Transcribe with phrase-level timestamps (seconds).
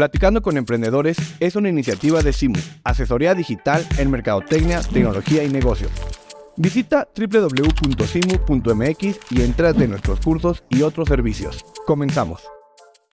[0.00, 5.92] Platicando con Emprendedores es una iniciativa de SIMU, asesoría digital en mercadotecnia, tecnología y negocios.
[6.56, 7.58] Visita www.simu.mx
[9.30, 11.66] y entra de nuestros cursos y otros servicios.
[11.84, 12.42] Comenzamos.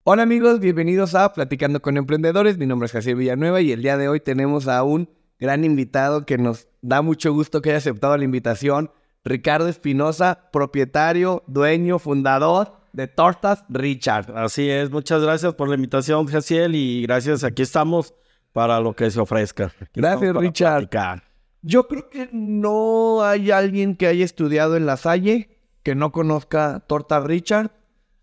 [0.06, 2.58] Hola amigos, bienvenidos a Platicando con Emprendedores.
[2.58, 5.10] Mi nombre es Jaciel Villanueva y el día de hoy tenemos a un
[5.42, 8.92] gran invitado que nos da mucho gusto que haya aceptado la invitación.
[9.26, 14.36] Ricardo Espinosa, propietario, dueño, fundador de Tortas Richard.
[14.38, 18.14] Así es, muchas gracias por la invitación, Jaciel, y gracias, aquí estamos
[18.54, 19.66] para lo que se ofrezca.
[19.80, 20.88] Aquí Gracias, Richard.
[20.90, 21.24] platicar.
[21.62, 26.84] Yo creo que no hay alguien que haya estudiado en la Salle que no conozca
[26.88, 27.72] Tortas Richard,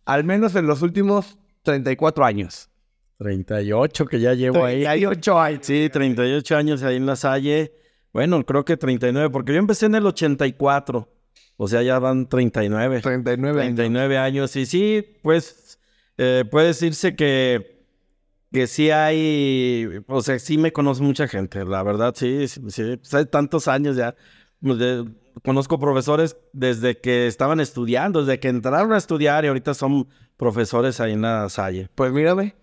[0.05, 2.69] al menos en los últimos 34 años.
[3.19, 4.85] 38 que ya llevo ahí.
[4.85, 5.61] 38 años.
[5.63, 7.73] Sí, 38 años ahí en la Salle.
[8.13, 11.09] Bueno, creo que 39, porque yo empecé en el 84.
[11.57, 13.01] O sea, ya van 39.
[13.01, 13.75] 39 años.
[13.77, 14.57] 39 años.
[14.57, 15.79] Y sí, pues
[16.19, 17.85] eh, puede decirse que,
[18.53, 22.99] que sí hay, o sea, sí me conoce mucha gente, la verdad, sí, sí,
[23.31, 24.15] tantos años ya.
[24.61, 25.05] Pues, de-
[25.43, 31.01] conozco profesores desde que estaban estudiando, desde que entraron a estudiar y ahorita son profesores
[31.01, 31.89] ahí en la Salle.
[31.95, 32.55] Pues mírame.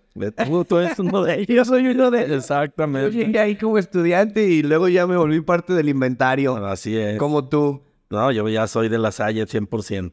[0.46, 1.48] Tú, tú eres uno de ellos.
[1.50, 3.12] Yo soy uno de Yo Exactamente.
[3.12, 7.18] llegué ahí como estudiante y luego ya me volví parte del inventario, Así es.
[7.18, 7.82] como tú.
[8.12, 10.12] No, yo ya soy de la Salle 100%.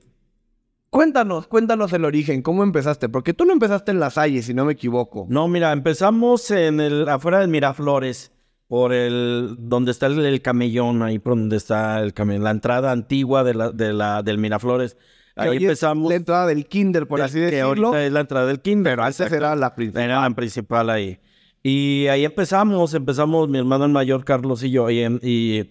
[0.90, 3.10] Cuéntanos, cuéntanos el origen, ¿cómo empezaste?
[3.10, 5.26] Porque tú no empezaste en la Salle, si no me equivoco.
[5.28, 8.32] No, mira, empezamos en el afuera del Miraflores,
[8.68, 12.90] por el donde está el, el camellón, ahí por donde está el camellón, la entrada
[12.90, 14.96] antigua de la, de la, del Miraflores.
[15.34, 16.08] Que Ahí empezamos.
[16.08, 17.88] La entrada del kinder, por así que decirlo.
[17.88, 18.92] ahorita es la entrada del kinder.
[18.92, 20.02] Pero antes era la principal.
[20.02, 21.20] Era la principal ahí.
[21.62, 25.70] Y ahí empezamos, empezamos mi hermano el mayor, Carlos y yo, y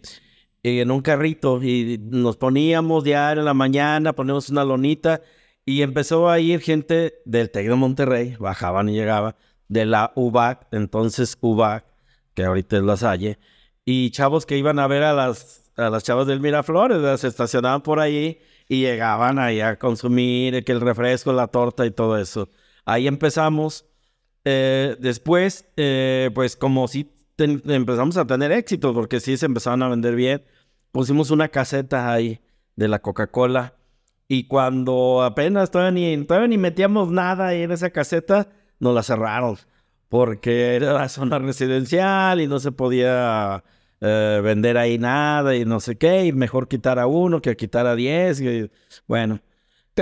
[0.68, 1.62] en un carrito.
[1.64, 5.22] Y nos poníamos diario en la mañana, poníamos una lonita.
[5.66, 9.36] Y empezó a ir gente del TEC de Monterrey, bajaban y llegaban,
[9.68, 11.86] de la UBAC, entonces UBAC,
[12.34, 13.38] que ahorita es la Salle,
[13.84, 17.82] y chavos que iban a ver a las, a las chavas del Miraflores, se estacionaban
[17.82, 18.40] por ahí
[18.70, 22.50] y llegaban ahí a consumir que el refresco, la torta y todo eso.
[22.86, 23.86] Ahí empezamos.
[24.46, 29.90] Eh, después, eh, pues como si empezamos a tener éxito, porque sí se empezaban a
[29.90, 30.44] vender bien,
[30.92, 32.40] pusimos una caseta ahí
[32.76, 33.74] de la Coca-Cola.
[34.28, 38.50] Y cuando apenas todavía ni, todavía ni metíamos nada ahí en esa caseta,
[38.80, 39.58] nos la cerraron.
[40.10, 43.64] Porque era la zona residencial y no se podía
[44.02, 46.26] eh, vender ahí nada y no sé qué.
[46.26, 48.40] Y mejor quitar a uno que quitar a diez.
[48.42, 48.70] y-
[49.08, 49.40] bueno,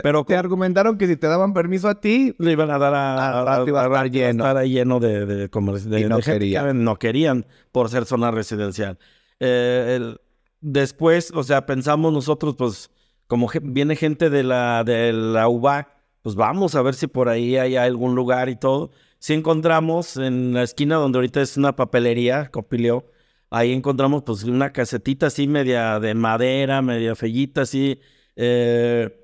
[0.04, 3.44] pero Te argumentaron que si te daban permiso a ti, le iban a dar a,
[3.46, 4.44] rato iba a estar lleno.
[4.44, 6.84] estar ahí lleno de, de, comerci- de- Y no de querían.
[6.84, 8.98] no querían por ser zona residencial.
[9.40, 10.20] Eh, el-
[10.66, 12.90] después, o sea, pensamos nosotros, pues,
[13.28, 17.56] como viene gente de la, de la UBAC, pues vamos a ver si por ahí
[17.56, 18.92] hay algún lugar y todo.
[19.20, 23.06] Si encontramos en la esquina donde ahorita es una papelería, Copileo,
[23.52, 28.00] ahí encontramos pues una casetita así media de madera, media fellita así,
[28.36, 29.16] eh,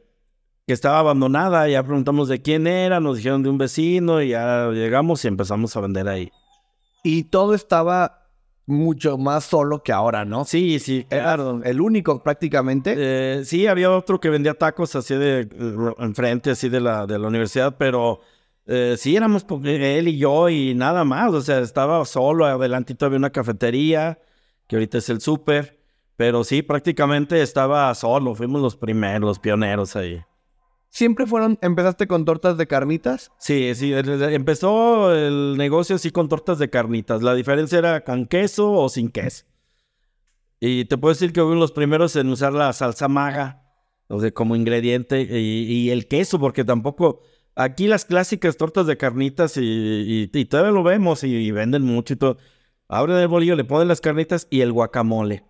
[0.67, 1.67] que estaba abandonada.
[1.67, 5.75] Ya preguntamos de quién era, nos dijeron de un vecino y ya llegamos y empezamos
[5.75, 6.31] a vender ahí.
[7.03, 8.20] y todo estaba
[8.71, 10.45] mucho más solo que ahora, ¿no?
[10.45, 11.59] Sí, sí, claro.
[11.59, 12.95] Era el único prácticamente.
[12.97, 17.19] Eh, sí, había otro que vendía tacos así de eh, enfrente, así de la, de
[17.19, 18.21] la universidad, pero
[18.65, 21.33] eh, sí éramos él y yo y nada más.
[21.33, 24.19] O sea, estaba solo, adelantito había una cafetería,
[24.67, 25.79] que ahorita es el súper,
[26.15, 28.33] pero sí, prácticamente estaba solo.
[28.35, 30.21] Fuimos los primeros, los pioneros ahí.
[30.91, 33.31] Siempre fueron, empezaste con tortas de carnitas.
[33.39, 37.23] Sí, sí, empezó el negocio así con tortas de carnitas.
[37.23, 39.45] La diferencia era con queso o sin queso.
[40.59, 43.61] Y te puedo decir que fuimos los primeros en usar la salsa maga
[44.11, 47.21] o sea, como ingrediente y, el queso, porque tampoco...
[47.53, 52.37] Aquí las clásicas tortas de carnitas y, todavía lo vemos y, venden mucho y todo.
[52.87, 55.43] Abren el bolillo, le ponen las carnitas y el guacamole.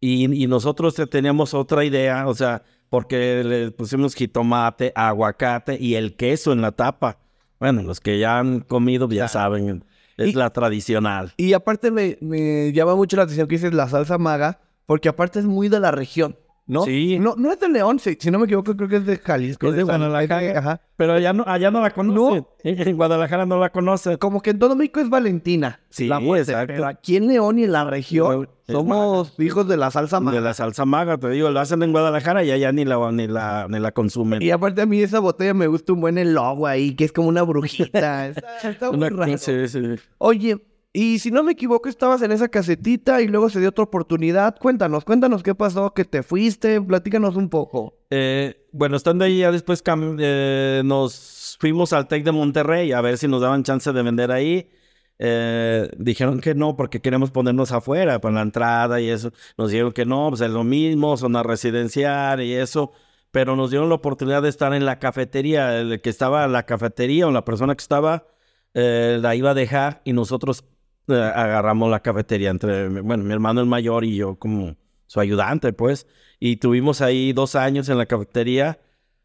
[0.00, 5.96] Y, y nosotros te- teníamos otra idea, o sea, porque le pusimos jitomate, aguacate y
[5.96, 7.18] el queso en la tapa.
[7.58, 9.28] Bueno, los que ya han comido ya Claro.
[9.32, 9.84] saben,
[10.16, 11.32] es Y- la tradicional.
[11.36, 15.40] Y aparte me, me llama mucho la atención que dices la salsa maga, porque aparte
[15.40, 16.36] es muy de la región,
[16.66, 16.84] ¿no?
[16.84, 17.18] Sí.
[17.18, 19.68] No, no es de León, si, si no me equivoco, creo que es de Jalisco.
[19.68, 20.58] Es de Guadalajara.
[20.58, 20.80] Ajá.
[20.96, 22.46] Pero allá no, allá no la conocen.
[22.62, 24.16] En Guadalajara no la conocen.
[24.16, 25.80] Como que en todo México es Valentina.
[25.90, 26.72] Sí, la muerte, exacto.
[26.74, 30.38] Pero aquí en León y en la región somos hijos de la salsa maga.
[30.38, 33.26] De la salsa maga, te digo, lo hacen en Guadalajara y allá ni la, ni
[33.26, 34.40] la, ni la consumen.
[34.40, 37.12] Y aparte a mí esa botella me gusta un buen el logo ahí, que es
[37.12, 38.28] como una brujita.
[38.28, 39.38] Está, está muy Una- raro.
[39.38, 39.80] sí, sí.
[40.18, 40.58] Oye,
[40.96, 44.56] y si no me equivoco, estabas en esa casetita y luego se dio otra oportunidad.
[44.60, 47.98] Cuéntanos, cuéntanos qué pasó, que te fuiste, platícanos un poco.
[48.10, 49.82] Eh, bueno, estando ahí ya después
[50.20, 54.30] eh, nos fuimos al TEC de Monterrey a ver si nos daban chance de vender
[54.30, 54.70] ahí.
[55.18, 59.32] eh, dijeron que no porque queremos ponernos afuera para la entrada y eso.
[59.58, 62.92] Nos dijeron que no, pues es lo mismo, zona residencial y eso.
[63.32, 65.76] Pero nos dieron la oportunidad de estar en la cafetería.
[65.80, 68.28] El que estaba en la cafetería o la persona que estaba
[68.74, 70.64] eh, la iba a dejar y nosotros
[71.08, 75.72] eh, agarramos la cafetería entre, bueno, mi hermano el mayor y yo como su ayudante,
[75.72, 76.06] pues.
[76.40, 78.80] Y tuvimos ahí dos años en la cafetería.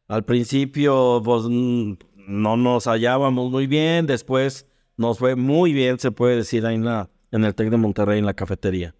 [0.07, 4.05] Al principio, pues, no nos hallábamos muy bien.
[4.07, 4.67] Después
[4.97, 8.19] nos fue muy bien, se puede decir, ahí en, la, en el TEC de Monterrey,
[8.19, 8.93] en la cafetería.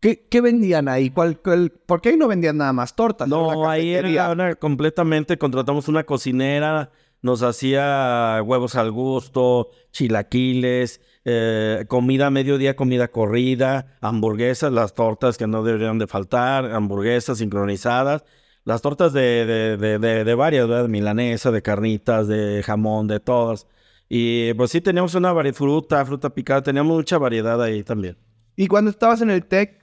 [0.00, 1.10] ¿Qué, qué vendían ahí?
[1.10, 3.26] ¿Cuál, cuál- por qué ahí no vendían nada más tortas?
[3.28, 6.90] No, ahí era una- completamente, contratamos una cocinera,
[7.22, 15.38] nos hacía huevos al gusto, chilaquiles, eh, comida a mediodía, comida corrida, hamburguesas, las tortas
[15.38, 18.24] que no deberían de faltar, hamburguesas sincronizadas,
[18.64, 20.82] las tortas de, de, de, de, de varias, ¿verdad?
[20.84, 23.66] De milanesa, de carnitas, de jamón, de todas.
[24.08, 28.16] Y pues sí, teníamos una variedad, fruta, fruta picada, teníamos mucha variedad ahí también.
[28.56, 29.82] Y cuando estabas en el TEC,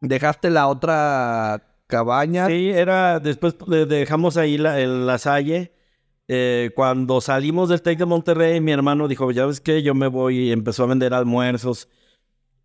[0.00, 2.46] dejaste la otra cabaña.
[2.46, 5.72] Sí, era, después de- dejamos ahí la, el la Salle.
[6.28, 10.08] Eh, cuando salimos del TEC de Monterrey, mi hermano dijo, ya ves que yo me
[10.08, 11.88] voy y empezó a vender almuerzos.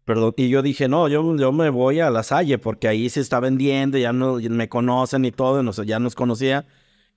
[0.05, 3.21] Perdón, y yo dije, no, yo, yo me voy a La Salle porque ahí se
[3.21, 6.65] está vendiendo, ya no me conocen y todo, nos- ya nos conocía.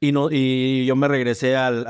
[0.01, 1.87] Y, no, yo me regresé al,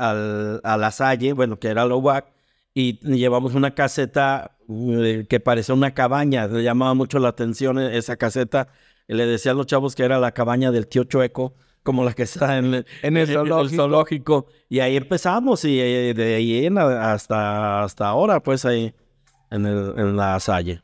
[0.63, 2.25] a La Salle, bueno, que era la UAC,
[2.73, 6.47] y llevamos una caseta eh, que parecía una cabaña.
[6.47, 8.69] Le llamaba mucho la atención esa caseta.
[9.07, 11.55] Le decía a los chavos que era la cabaña del tío Chueco,
[11.87, 13.81] como la que está en, En el zoológico.
[13.83, 14.47] zoológico.
[14.67, 18.93] Y ahí empezamos, y eh, de ahí en hasta, hasta ahora, pues ahí
[19.49, 20.81] en, el, en la Salle.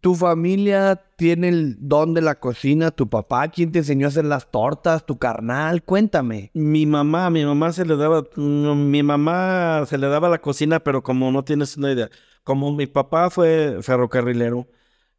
[0.00, 2.90] ¿Tu familia tiene el don de la cocina?
[2.90, 3.46] ¿Tu papá?
[3.46, 5.06] ¿Quién te enseñó a hacer las tortas?
[5.06, 5.84] ¿Tu carnal?
[5.84, 6.50] Cuéntame.
[6.52, 11.04] Mi mamá, mi mamá se le daba, mi mamá se le daba la cocina, pero
[11.04, 12.10] como no tienes una idea,
[12.42, 14.66] como mi papá fue ferrocarrilero,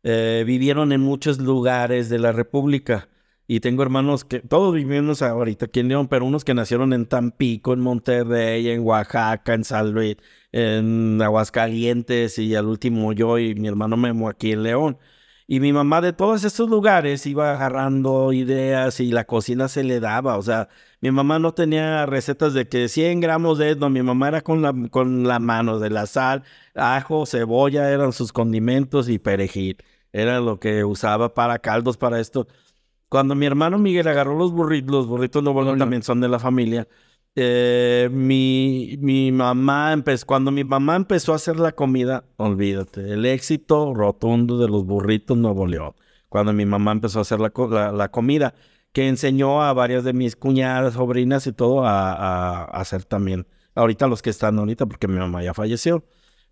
[0.04, 3.08] eh, vivieron en muchos lugares de la República.
[3.52, 7.08] Y tengo hermanos que, todos vivimos ahorita aquí en León, pero unos que nacieron en
[7.08, 10.18] Tampico, en Monterrey, en Oaxaca, en San Luis,
[10.52, 15.00] en Aguascalientes y al último yo y mi hermano Memo aquí en León.
[15.48, 20.00] Y mi mamá de todos estos lugares iba agarrando ideas y la cocina se le
[20.00, 20.38] daba.
[20.38, 20.70] O sea,
[21.02, 23.90] mi mamá no tenía recetas de que 100 gramos de esto.
[23.90, 26.44] Mi mamá era con la, con la mano de la sal,
[26.76, 29.78] ajo, cebolla, eran sus condimentos y perejil.
[30.14, 32.48] Era lo que usaba para caldos, para esto.
[33.10, 35.78] Cuando mi hermano Miguel agarró los burritos, los burritos no no.
[35.78, 36.88] también son de la familia.
[37.36, 43.26] eh, mi, mi mamá empezó, cuando mi mamá empezó a hacer la comida, olvídate, el
[43.26, 45.94] éxito rotundo de los burritos Nuevo León.
[46.28, 48.54] Cuando mi mamá empezó a hacer la, la- la comida,
[48.92, 53.48] que enseñó a varias de mis cuñadas, sobrinas y todo a, a- a hacer también.
[53.76, 56.04] Ahorita los que están ahorita, porque mi mamá ya falleció.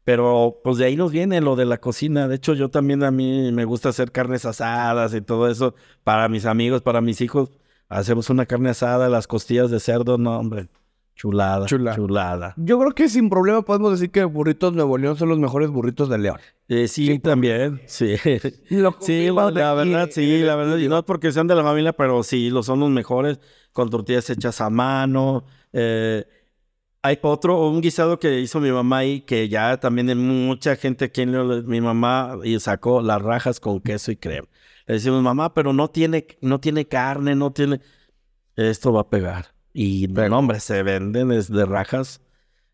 [0.07, 2.29] Pero pues de ahí nos viene lo de la cocina.
[2.29, 5.75] De hecho, yo también a mí me gusta hacer carnes asadas y todo eso
[6.05, 7.51] para mis amigos, para mis hijos.
[7.89, 10.69] Hacemos una carne asada, las costillas de cerdo, no, hombre.
[11.17, 11.93] Chulada, Chula.
[11.93, 12.53] chulada.
[12.55, 16.07] Yo creo que sin problema podemos decir que burritos Nuevo León son los mejores burritos
[16.07, 16.37] de León.
[16.69, 18.15] Eh, sí, también, sí.
[19.01, 20.77] Sí, la verdad, sí, la verdad.
[20.77, 23.41] Y no es porque sean de la familia, pero sí, lo son los mejores,
[23.73, 25.43] con tortillas hechas a mano.
[25.73, 26.23] eh,
[27.01, 31.05] hay otro, un guisado que hizo mi mamá ahí, que ya también hay mucha gente
[31.05, 34.47] aquí en León, mi mamá y sacó las rajas con queso y crema.
[34.85, 37.81] Le decimos, mamá, pero no tiene, no tiene carne, no tiene...
[38.55, 39.47] Esto va a pegar.
[39.73, 42.21] Y, no, hombre, se venden es de rajas.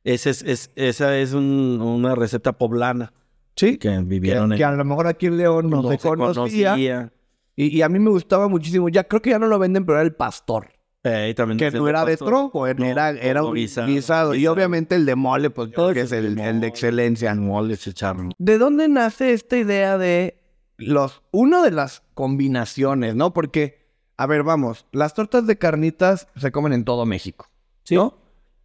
[0.04, 3.14] Ese es, es- esa es un- una receta poblana
[3.56, 6.08] Sí, que que, vivieron que a lo mejor aquí en León no, no se se
[6.08, 6.70] conocía.
[6.72, 7.14] conocía.
[7.56, 8.90] Y, y a mí me gustaba muchísimo.
[8.90, 10.70] Ya creo que ya no lo venden, pero era el pastor.
[11.04, 12.86] Eh, y también Que no era de tronco, era, No,
[13.20, 14.36] era, un guisado, guisado.
[14.36, 17.36] Y obviamente el de mole, pues que es el, el de excelencia.
[17.36, 18.32] Mole se echaron.
[18.38, 20.40] ¿De dónde nace esta idea de
[20.78, 21.22] los...
[21.32, 23.34] Uno de las combinaciones, ¿no?
[23.34, 27.50] Porque, a ver, vamos, las tortas de carnitas se comen en todo México,
[27.90, 28.18] ¿no?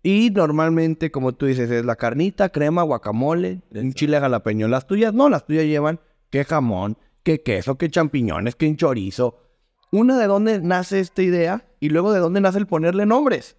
[0.02, 4.68] Y normalmente, como tú dices, es la carnita, crema, guacamole, un chile jalapeño.
[4.68, 5.98] Las tuyas no, las tuyas llevan
[6.30, 9.47] qué jamón, qué queso, qué champiñones, qué chorizo.
[9.90, 13.56] Una de dónde nace esta idea y luego de dónde nace el ponerle nombres.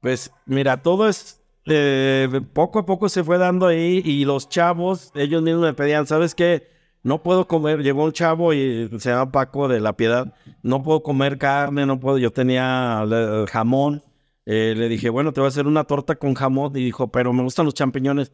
[0.00, 5.10] Pues mira, todo es eh, poco a poco se fue dando ahí y los chavos,
[5.16, 6.68] ellos mismos me pedían, ¿sabes qué?
[7.02, 10.32] No puedo comer, llegó un chavo y se llama Paco de la Piedad,
[10.62, 14.04] no puedo comer carne, no puedo, yo tenía eh, jamón,
[14.44, 17.32] eh, le dije, bueno, te voy a hacer una torta con jamón y dijo, pero
[17.32, 18.32] me gustan los champiñones.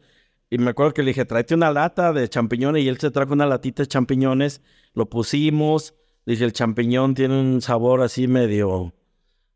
[0.49, 3.33] Y me acuerdo que le dije, tráete una lata de champiñones y él se trajo
[3.33, 4.61] una latita de champiñones,
[4.93, 5.95] lo pusimos,
[6.25, 8.93] dije, el champiñón tiene un sabor así medio...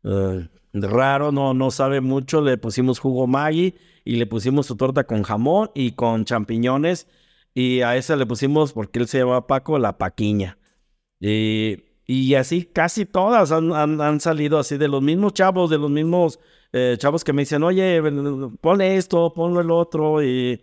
[0.04, 2.40] eh, raro, no, no sabe mucho.
[2.42, 7.08] Le pusimos jugo Maggi y le pusimos su torta con jamón y con champiñones.
[7.54, 10.58] Y a esa le pusimos, porque él se llama Paco, la paquiña.
[11.20, 15.78] Y, y así casi todas han, han- han salido así de los mismos chavos, de
[15.78, 16.38] los mismos
[16.72, 18.00] eh, chavos que me dicen, oye,
[18.60, 20.22] ponle esto, ponle el otro.
[20.22, 20.60] Y,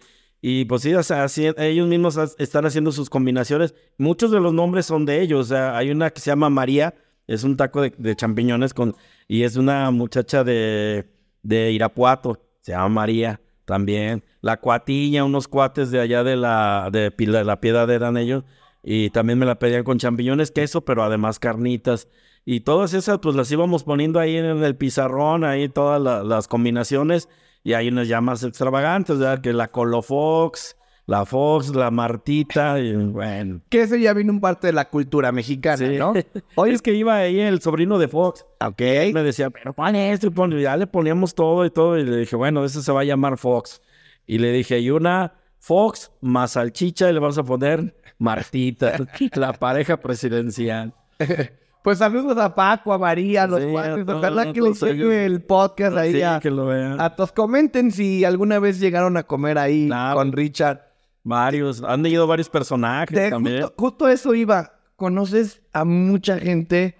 [0.47, 3.73] y pues sí, o sea, así- ellos mismos están haciendo sus combinaciones.
[3.97, 5.39] Muchos de los nombres son de ellos.
[5.47, 6.93] O sea, hay una que se llama María,
[7.25, 8.95] es un taco de, de champiñones con,
[9.27, 11.05] y es una muchacha de,
[11.41, 14.23] de Irapuato, se llama María también.
[14.41, 18.43] La cuatiña, unos cuates de allá de la, de, Pila- la piedad eran ellos.
[18.83, 22.07] Y también me la pedían con champiñones, queso, pero además carnitas.
[22.45, 26.47] Y todas esas, pues las íbamos poniendo ahí en el pizarrón, ahí todas la- las
[26.47, 27.29] combinaciones.
[27.65, 29.41] Y hay unas ya más extravagantes, ¿verdad?
[29.41, 33.59] Que la Colofox, la Fox, la Martita, y bueno.
[33.69, 35.97] Que eso ya vino un parte de la cultura mexicana, Sí.
[35.97, 36.13] ¿no?
[36.55, 38.45] Oye, es que iba ahí el sobrino de Fox.
[38.63, 38.81] Ok.
[39.13, 40.61] Me decía, pero ponle esto y.
[40.61, 41.97] Ya le poníamos todo y todo.
[41.97, 43.81] Y le dije, bueno, eso se va a llamar Fox.
[44.27, 48.95] Y le dije, y una Fox más salchicha y le vamos a poner Martita,
[49.35, 50.93] la pareja presidencial.
[51.85, 54.05] Pues saludos a Paco, a María, a los Sí, cuates.
[54.09, 56.99] Ojalá que les llegue el podcast ahí Sí, a, que lo vean.
[56.99, 57.31] a todos.
[57.31, 60.17] Comenten si alguna vez llegaron a comer ahí Claro.
[60.17, 60.81] con Richard.
[61.23, 63.61] Varios, han ido varios personajes De- también.
[63.61, 64.73] justo, justo eso iba.
[64.95, 66.97] Conoces a mucha gente.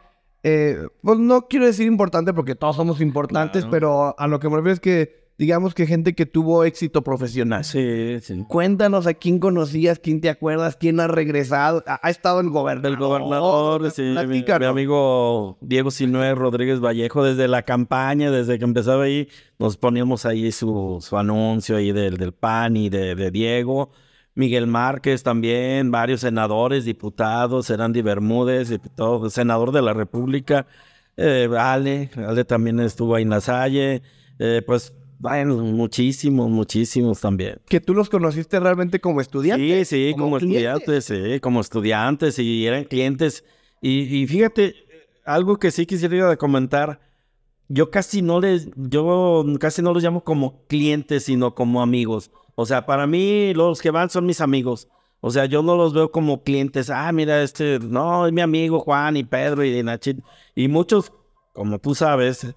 [0.48, 3.72] eh, pues no quiero decir importante porque todos somos importantes, Claro.
[3.72, 7.64] pero a lo que me refiero es que, digamos que gente que tuvo éxito profesional.
[7.64, 8.46] Sí, sí.
[8.48, 11.84] Cuéntanos a quién conocías, quién te acuerdas, quién ha regresado.
[11.88, 12.92] Ha, ha estado el gobernador.
[12.92, 19.04] El gobernador, sí, mi, amigo Diego Sinue Rodríguez Vallejo, desde la campaña, desde que empezaba
[19.04, 19.28] ahí,
[19.60, 23.92] nos poníamos ahí su, su anuncio ahí del, del PAN y de, de Diego.
[24.36, 30.68] Miguel Márquez también, varios senadores, diputados, Erandi Bermúdez, diputado, senador de la República.
[31.16, 34.02] Eh, Ale, Ale también estuvo ahí en la Salle.
[34.38, 37.60] Eh, pues, bueno, muchísimos, muchísimos también.
[37.68, 39.88] Que tú los conociste realmente como estudiantes.
[39.88, 43.44] Sí, sí, como como, estudiantes, sí, como estudiantes y eran clientes.
[43.82, 44.76] Y, y fíjate,
[45.26, 47.00] algo que sí quisiera comentar,
[47.68, 52.32] yo casi no les, yo casi no los llamo como clientes, sino como amigos.
[52.56, 54.88] O sea, para mí los que van son mis amigos.
[55.22, 56.90] O sea, yo no los veo como clientes.
[56.90, 60.24] Ah, mira, este, no, es mi amigo Juan y Pedro y Nachito.
[60.54, 61.12] Y muchos,
[61.54, 62.48] como tú sabes,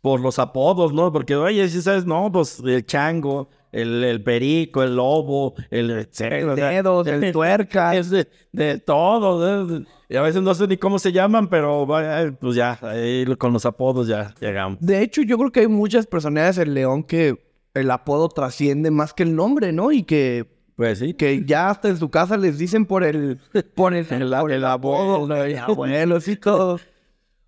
[0.00, 1.12] por los apodos, ¿no?
[1.12, 6.54] Porque, oye, si sabes, no, pues el chango, el, el perico, el lobo, el etcétera,
[6.54, 7.94] Dedos, el tuerca.
[7.94, 9.82] es de, de todo.
[10.08, 11.86] Y a veces no sé ni cómo se llaman, pero
[12.40, 14.78] pues ya, ahí con los apodos ya llegamos.
[14.80, 17.36] De hecho, yo creo que hay muchas personalidades en León que
[17.74, 19.92] el apodo trasciende más que el nombre, ¿no?
[19.92, 21.14] Y que, Pues sí.
[21.14, 23.38] que ya hasta en su casa les dicen por el,
[23.76, 25.32] por el, El- por el apodo.
[25.44, 26.80] el abuelo, y todo.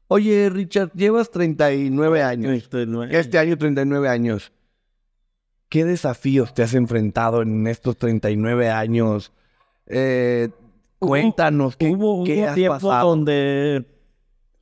[0.09, 2.53] Oye, Richard, llevas 39 años.
[2.53, 4.53] Este, no- Este año 39 años.
[5.69, 9.33] ¿Qué desafíos te has enfrentado en estos 39 años?
[9.87, 10.51] Eh,
[10.99, 13.09] cuéntanos, ¿qué, hubo, qué hubo has tiempo pasado?
[13.09, 13.87] donde.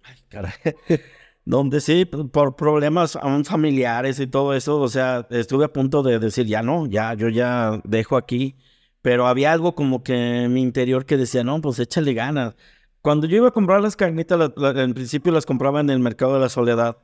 [0.04, 0.52] Ay, caray.
[1.44, 6.20] donde sí, por problemas aún familiares y todo eso, o sea, estuve a punto de
[6.20, 8.56] decir, ya no, ya, yo ya dejo aquí.
[9.02, 12.54] Pero había algo como que en mi interior que decía, no, pues échale ganas.
[13.02, 16.34] Cuando yo iba a comprar las carnitas, la- en principio las compraba en el mercado
[16.34, 16.98] de la soledad.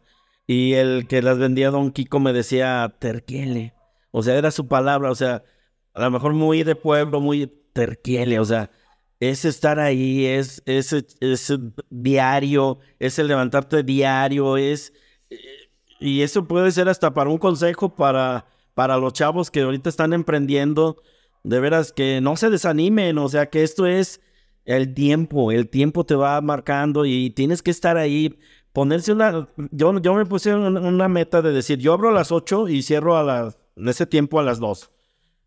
[0.47, 3.75] Y el que las vendía, don Kiko, me decía, terquiele.
[4.11, 5.43] O sea, era su palabra, o sea,
[5.95, 8.71] a lo mejor muy de pueblo, muy terquiele, o sea,
[9.21, 11.53] es estar ahí, es, es, es
[11.91, 14.93] diario, es el levantarte diario, es...
[15.99, 20.13] Y eso puede ser hasta para un consejo para, para los chavos que ahorita están
[20.13, 21.03] emprendiendo,
[21.43, 24.21] de veras que no se desanimen, o sea, que esto es
[24.67, 28.39] el tiempo, el tiempo te va marcando y tienes que estar ahí,
[28.73, 29.49] ponerse una...
[29.71, 33.17] Yo, yo me puse una, meta de decir, yo abro a las 8 y cierro
[33.17, 34.91] a las, en ese tiempo a las 2.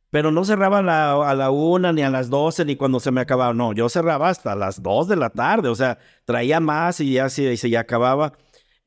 [0.09, 3.11] Pero no cerraba a la, a la una, ni a las 12, ni cuando se
[3.11, 3.53] me acababa.
[3.53, 5.69] No, yo cerraba hasta las 2 de la tarde.
[5.69, 8.33] O sea, traía más y ya se, se ya acababa.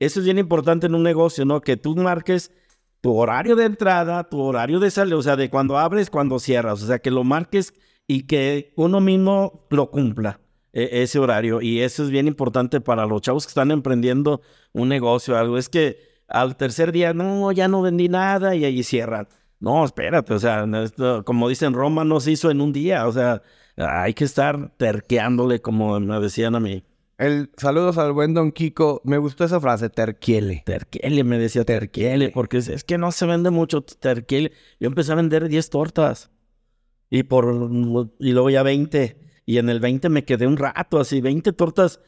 [0.01, 1.61] Eso es bien importante en un negocio, ¿no?
[1.61, 2.51] Que tú marques
[3.03, 6.83] tu horario de entrada, tu horario de salida, o sea, de cuando abres, cuando cierras.
[6.83, 7.75] O sea, que lo marques
[8.07, 10.41] y que uno mismo lo cumpla,
[10.73, 11.61] e- ese horario.
[11.61, 14.43] Y eso es bien importante para los chavos que están emprendiendo
[14.73, 15.59] un negocio, algo.
[15.59, 19.29] Es que al tercer día, no, ya no vendí nada y ahí cierran.
[19.61, 23.13] No, espérate, o sea, esto, como dicen, Roma no se hizo en un día, o
[23.13, 23.43] sea,
[23.77, 26.85] hay que estar terqueándole, como me decían a mí.
[27.17, 29.01] El, saludos al buen Don Kiko.
[29.05, 30.65] Me gustó esa frase, terquiele.
[30.67, 34.51] Terquele, me decía terquele, porque es, es que no se vende mucho terquele.
[34.81, 36.32] Yo empecé a vender 10 tortas
[37.14, 37.69] y por
[38.19, 42.00] y luego ya 20 y en el 20 me quedé un rato así, 20 tortas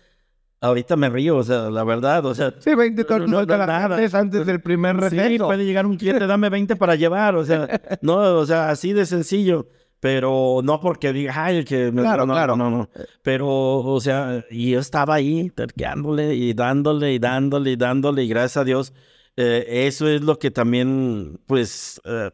[0.62, 2.54] ahorita me río, o sea, la verdad, o sea.
[2.58, 5.46] Sí, 20 no, tortas no, no, calabates antes del primer Sí, receso.
[5.46, 7.68] puede llegar un cliente, dame 20 para llevar, o sea,
[8.00, 9.68] no, o sea, así de sencillo.
[10.00, 12.56] Pero no porque diga, ay, que me- Claro, no, claro.
[12.56, 12.90] No, no.
[13.22, 18.28] Pero, o sea, y yo estaba ahí, terqueándole y dándole y dándole y dándole, y
[18.28, 18.92] gracias a Dios,
[19.36, 22.30] eh, eso es lo que también, pues, eh,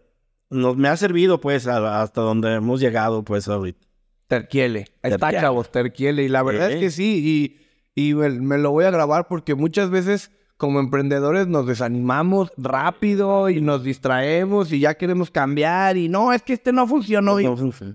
[0.51, 3.87] nos me ha servido, pues, a- hasta donde hemos llegado, pues, ahorita.
[4.27, 4.87] Terquiele.
[5.03, 6.23] Ahí está, chavos, Terquiele.
[6.25, 6.75] Y la verdad Sí.
[6.75, 7.59] es que sí.
[7.97, 12.53] Y, y me, me lo voy a grabar porque muchas veces como emprendedores nos desanimamos
[12.57, 15.97] rápido y nos distraemos y ya queremos cambiar.
[15.97, 17.41] Y no, es que este no funcionó.
[17.41, 17.95] Y, No, sí, sí.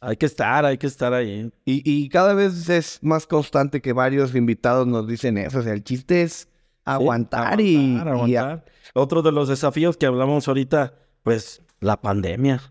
[0.00, 1.50] Hay que estar, hay que estar ahí.
[1.64, 5.58] y- y cada vez es más constante que varios invitados nos dicen eso.
[5.58, 6.48] O sea, el chiste es
[6.84, 8.64] aguantar, y, Aguantar, y a- aguantar.
[8.94, 12.62] Otro de los desafíos que hablamos ahorita, pues la pandemia.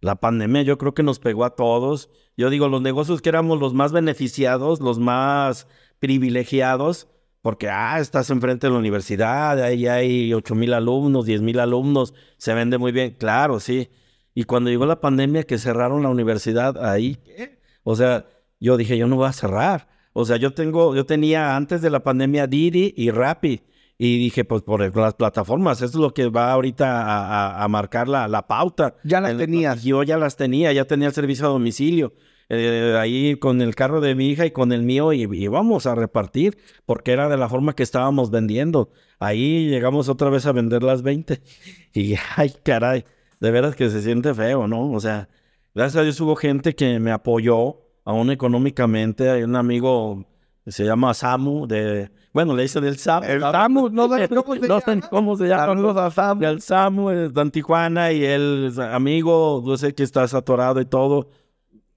[0.00, 2.10] La pandemia yo creo que nos pegó a todos.
[2.36, 5.68] Yo digo, los negocios que éramos los más beneficiados, los más
[6.00, 7.08] privilegiados,
[7.40, 12.14] porque, ah, estás enfrente de la universidad, ahí hay ocho mil alumnos, diez mil alumnos,
[12.36, 13.16] se vende muy bien.
[13.18, 13.90] Claro, sí.
[14.34, 17.60] Y cuando llegó la pandemia que cerraron la universidad, ahí, ¿qué?
[17.84, 18.26] O sea,
[18.60, 19.88] yo dije, yo no voy a cerrar.
[20.12, 23.62] O sea, yo tengo, yo tenía antes de la pandemia Didi y Rappi.
[23.98, 27.26] Y dije, pues por las plataformas, eso es lo que va ahorita a,
[27.60, 28.96] a- a marcar la, la pauta.
[29.04, 29.82] Ya las En- tenías.
[29.84, 32.12] Yo ya las tenía, ya tenía el servicio a domicilio.
[32.48, 35.86] eh, ahí con el carro de mi hija y con el mío y, y vamos
[35.86, 38.90] a repartir porque era de la forma que estábamos vendiendo.
[39.20, 41.40] Ahí llegamos otra vez a vender las 20
[41.94, 43.04] y ay caray,
[43.40, 44.90] de veras que se siente feo, ¿no?
[44.92, 45.28] O sea,
[45.74, 49.30] gracias a Dios hubo gente que me apoyó aún económicamente.
[49.30, 50.26] Hay un amigo
[50.66, 53.26] se llama Samu de, bueno, le dicen el Samu.
[53.26, 55.08] El Samu, no sé cómo se No sé llama.
[55.10, 55.66] cómo se llama.
[55.66, 56.44] Saludos a Samu.
[56.44, 60.84] El Samu está en Tijuana y él, es amigo, yo sé que estás atorado y
[60.86, 61.28] todo,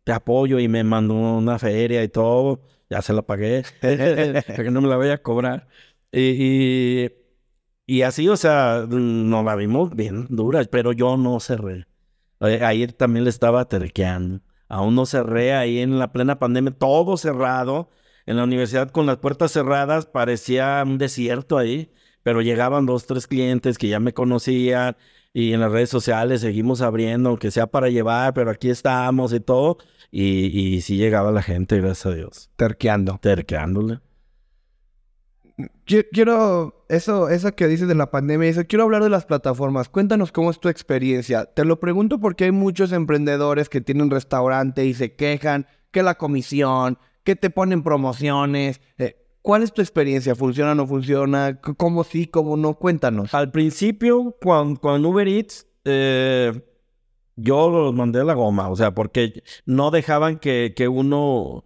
[0.04, 4.82] te apoyo y me mandó una feria y todo, ya se la pagué, que no
[4.82, 5.68] me la vaya a cobrar.
[6.12, 7.12] Y, y,
[7.88, 11.88] y así, o sea, nos la vimos bien dura, pero yo no cerré.
[12.42, 14.42] Eh, Ahí también le estaba terqueando.
[14.68, 17.90] Aún no cerré ahí en la plena pandemia, todo cerrado.
[18.26, 21.92] En la universidad con las puertas cerradas parecía un desierto ahí,
[22.24, 24.98] pero llegaban dos, tres clientes que ya me conocían
[25.32, 29.40] y en las redes sociales seguimos abriendo, aunque sea para llevar, pero aquí estamos y
[29.42, 29.78] todo.
[30.12, 33.20] Y, y sí llegaba la gente, gracias a Dios, Terqueando.
[33.22, 34.00] terqueándole.
[35.86, 39.88] Qui- Quiero, eso, eso que dices de la pandemia, eso, quiero hablar de las plataformas.
[39.90, 41.46] Cuéntanos cómo es tu experiencia.
[41.46, 46.16] Te lo pregunto porque hay muchos emprendedores que tienen restaurante y se quejan que la
[46.16, 48.80] comisión, que te ponen promociones.
[48.98, 50.36] Eh, ¿Cuál es tu experiencia?
[50.36, 51.60] ¿Funciona o no funciona?
[51.60, 52.76] ¿Cómo sí, cómo no?
[52.76, 53.34] Cuéntanos.
[53.34, 56.62] Al principio, cuando, con Uber Eats, eh,
[57.36, 61.66] yo los mandé a la goma, o sea, porque no dejaban que, que uno,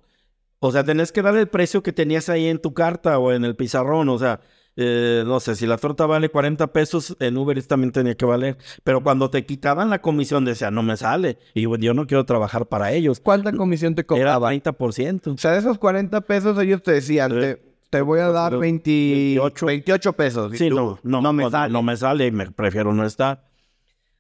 [0.60, 3.45] o sea, tenés que dar el precio que tenías ahí en tu carta o en
[3.45, 4.41] el pizarrón, o sea,
[4.82, 8.24] eh, no sé, si la torta vale 40 pesos, en Uber Eats también tenía que
[8.26, 12.24] valer, pero cuando te quitaban la comisión, decía, no me sale, y yo no quiero
[12.26, 13.20] trabajar para ellos.
[13.20, 14.54] ¿Cuánta comisión te Era cobraba?
[14.54, 15.34] 30%.
[15.34, 17.39] O sea, de esos 40 pesos ellos te decían, Sí.
[17.39, 19.65] te, te voy a dar 20 28.
[19.65, 20.52] 28 pesos.
[20.58, 21.74] Sí, tú, no, no, no me no, sale.
[21.74, 23.44] no me sale y me prefiero no estar.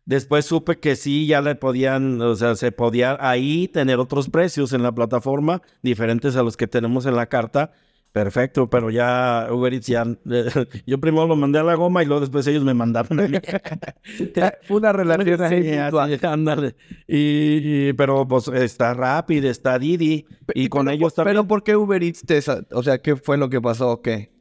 [0.05, 4.73] Después supe que sí, ya le podían, o sea, se podía ahí tener otros precios
[4.73, 7.71] en la plataforma, diferentes a los que tenemos en la carta.
[8.11, 10.03] Perfecto, pero ya Uber Eats ya,
[10.87, 13.19] yo primero lo mandé a la goma y luego después ellos me mandaron
[14.69, 16.75] una relación ahí ándale.
[17.07, 21.35] Y, y- pero pues está Rapid, está Didi, y con pero, ellos también.
[21.35, 22.39] Pero ¿por qué Uber Eats te...
[22.71, 24.31] O sea, ¿qué fue lo que pasó qué?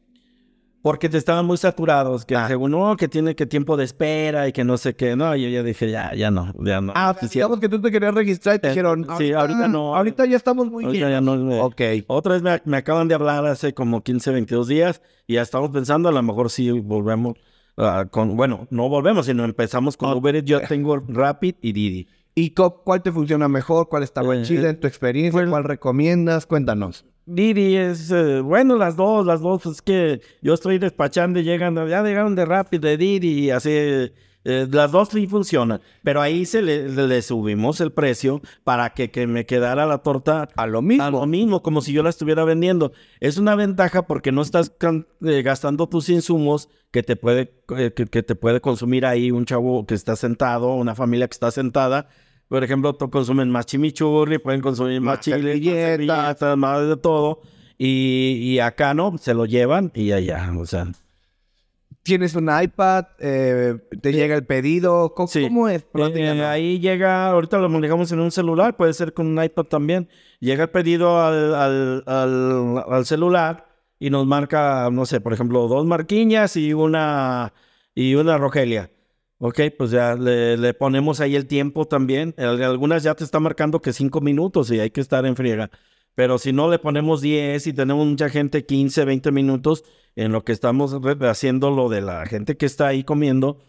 [0.80, 2.46] Porque te estaban muy saturados, que Ah.
[2.46, 5.16] según, no, que tiene que tiempo de espera y que no sé qué.
[5.16, 6.92] No, yo ya dije, ya, ya no, ya no.
[6.94, 9.06] Ah, Sí, sí, digamos que tú te querías registrar y te Eh, dijeron...
[9.18, 9.96] sí, ahorita no.
[9.96, 11.16] Ahorita ya estamos muy ahorita bien.
[11.18, 11.80] ya no me- Ok.
[12.06, 15.70] Otra vez me, me acaban de hablar hace como 15, 22 días y ya estamos
[15.70, 17.34] pensando, a lo mejor sí volvemos
[17.76, 20.46] ah, con, bueno, no volvemos, sino empezamos con Uber Eats.
[20.48, 22.06] Yo tengo Rapid y Didi.
[22.36, 23.88] ¿Y cuál te funciona mejor?
[23.88, 25.32] ¿Cuál está más Eh, chida en tu experiencia?
[25.40, 26.46] pues- ¿Cuál recomiendas?
[26.46, 27.04] Cuéntanos.
[27.28, 31.74] Didi es, eh, bueno, las dos, las dos, es que yo estoy despachando y llegan,
[31.88, 36.46] ya llegaron de Rapid, de Didi, y así, eh, las dos sí funcionan, pero ahí
[36.46, 41.04] se le, subimos el precio para que, que me quedara la torta A lo mismo.
[41.04, 42.92] a lo mismo, como si yo la estuviera vendiendo.
[43.20, 47.92] Es una ventaja porque no estás can- eh, gastando tus insumos que te puede que,
[47.92, 52.08] que te puede consumir ahí un chavo que está sentado, una familia que está sentada.
[52.48, 57.40] Por ejemplo, consumen más chimichurri, pueden consumir más, Más chile, más más de todo.
[57.76, 60.86] Y, y acá no, se lo llevan y allá, o sea.
[62.02, 63.04] ¿Tienes un iPad?
[63.18, 65.12] Eh, ¿Te llega el pedido?
[65.14, 65.42] ¿Cómo, Sí.
[65.42, 65.84] cómo es?
[66.14, 70.08] Eh, ahí llega, ahorita lo manejamos en un celular, puede ser con un iPad también.
[70.40, 73.66] Llega el pedido al, al, al, al celular
[73.98, 77.52] y nos marca, no sé, por ejemplo, dos marquiñas y una,
[77.94, 78.90] y una Rogelia.
[79.40, 82.34] Ok, pues ya le, ponemos ahí el tiempo también.
[82.38, 85.70] Algunas ya te está marcando que cinco minutos y hay que estar en friega.
[86.16, 89.84] Pero si no le ponemos 10 y tenemos mucha gente 15, 20 minutos
[90.16, 93.60] en lo que estamos haciendo lo de la gente que está ahí comiendo,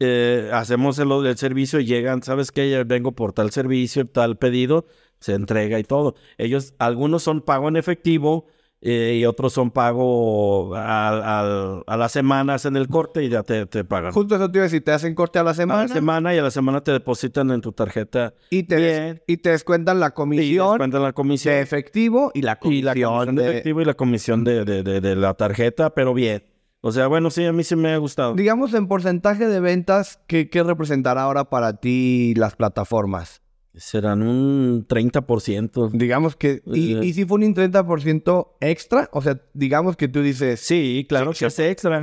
[0.00, 2.68] eh, hacemos el, servicio y llegan, ¿sabes qué?
[2.70, 4.86] Ya vengo por tal servicio, tal pedido,
[5.20, 6.16] se entrega y todo.
[6.38, 8.46] Ellos, algunos son pago en efectivo,
[8.86, 13.82] eh, y otros son pago a, las semanas en el corte y ya te, te
[13.82, 14.12] pagan.
[14.12, 15.80] Justo eso te iba a decir, te hacen corte a la semana.
[15.80, 18.34] A la semana y a la semana te depositan en tu tarjeta.
[18.50, 20.72] Y te, y te descuentan la comisión.
[20.72, 21.54] descuentan la comisión.
[21.54, 23.50] De efectivo y la comisión, de...
[23.50, 26.44] efectivo y la comisión de, de, la tarjeta, pero bien.
[26.82, 28.34] O sea, bueno, sí, a mí sí me ha gustado.
[28.34, 33.40] Digamos, en porcentaje de ventas, ¿qué, qué representará ahora para ti las plataformas?
[33.76, 35.90] Serán un 30%.
[35.92, 36.62] Digamos que...
[36.66, 39.08] ¿Y, eh, si fue un 30% extra?
[39.12, 40.60] O sea, digamos que tú dices...
[40.60, 42.02] Sí, claro que es extra.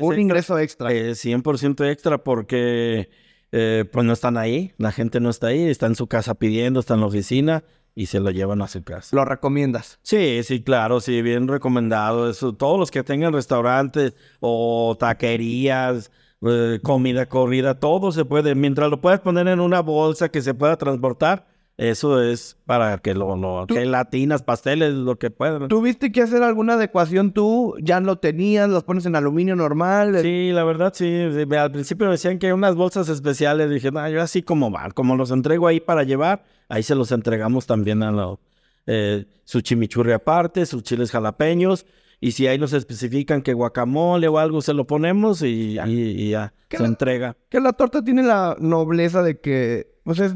[0.00, 0.92] un ingreso extra.
[0.92, 3.10] Es 100% extra porque
[3.52, 4.72] eh, pues no están ahí.
[4.78, 5.64] La gente no está ahí.
[5.64, 8.82] Está en su casa pidiendo, está en la oficina y se lo llevan a su
[8.82, 9.14] casa.
[9.14, 9.98] ¿Lo recomiendas?
[10.02, 12.30] Sí, sí, claro, sí, bien recomendado.
[12.30, 16.10] Eso, todos los que tengan restaurantes o taquerías
[16.42, 18.54] eh, comida corrida, todo se puede.
[18.54, 23.14] Mientras lo puedes poner en una bolsa que se pueda transportar, eso es para que
[23.14, 25.68] lo, lo que latinas, pasteles, lo que puedan.
[25.68, 27.74] ¿Tuviste que hacer alguna adecuación tú?
[27.80, 28.68] ¿Ya lo tenías?
[28.68, 30.18] ¿Los pones en aluminio normal?
[30.20, 31.22] Sí, la verdad sí.
[31.56, 33.70] Al principio me decían que hay unas bolsas especiales.
[33.70, 37.12] Dije, no, yo así como van, como los entrego ahí para llevar, ahí se los
[37.12, 38.40] entregamos también a lo,
[38.86, 41.86] eh, su chimichurri aparte, sus chiles jalapeños
[42.20, 46.84] y si ahí nos especifican que guacamole o algo, se lo ponemos y, ya se
[46.84, 47.36] entrega.
[47.48, 50.34] Que la torta tiene la nobleza de que, pues es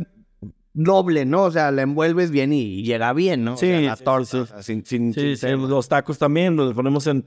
[0.72, 1.42] doble, ¿no?
[1.44, 3.58] O sea, la envuelves bien y, llega bien, ¿no?
[3.58, 7.24] Sí, la torta, sin, sin, sí, los tacos también los ponemos en,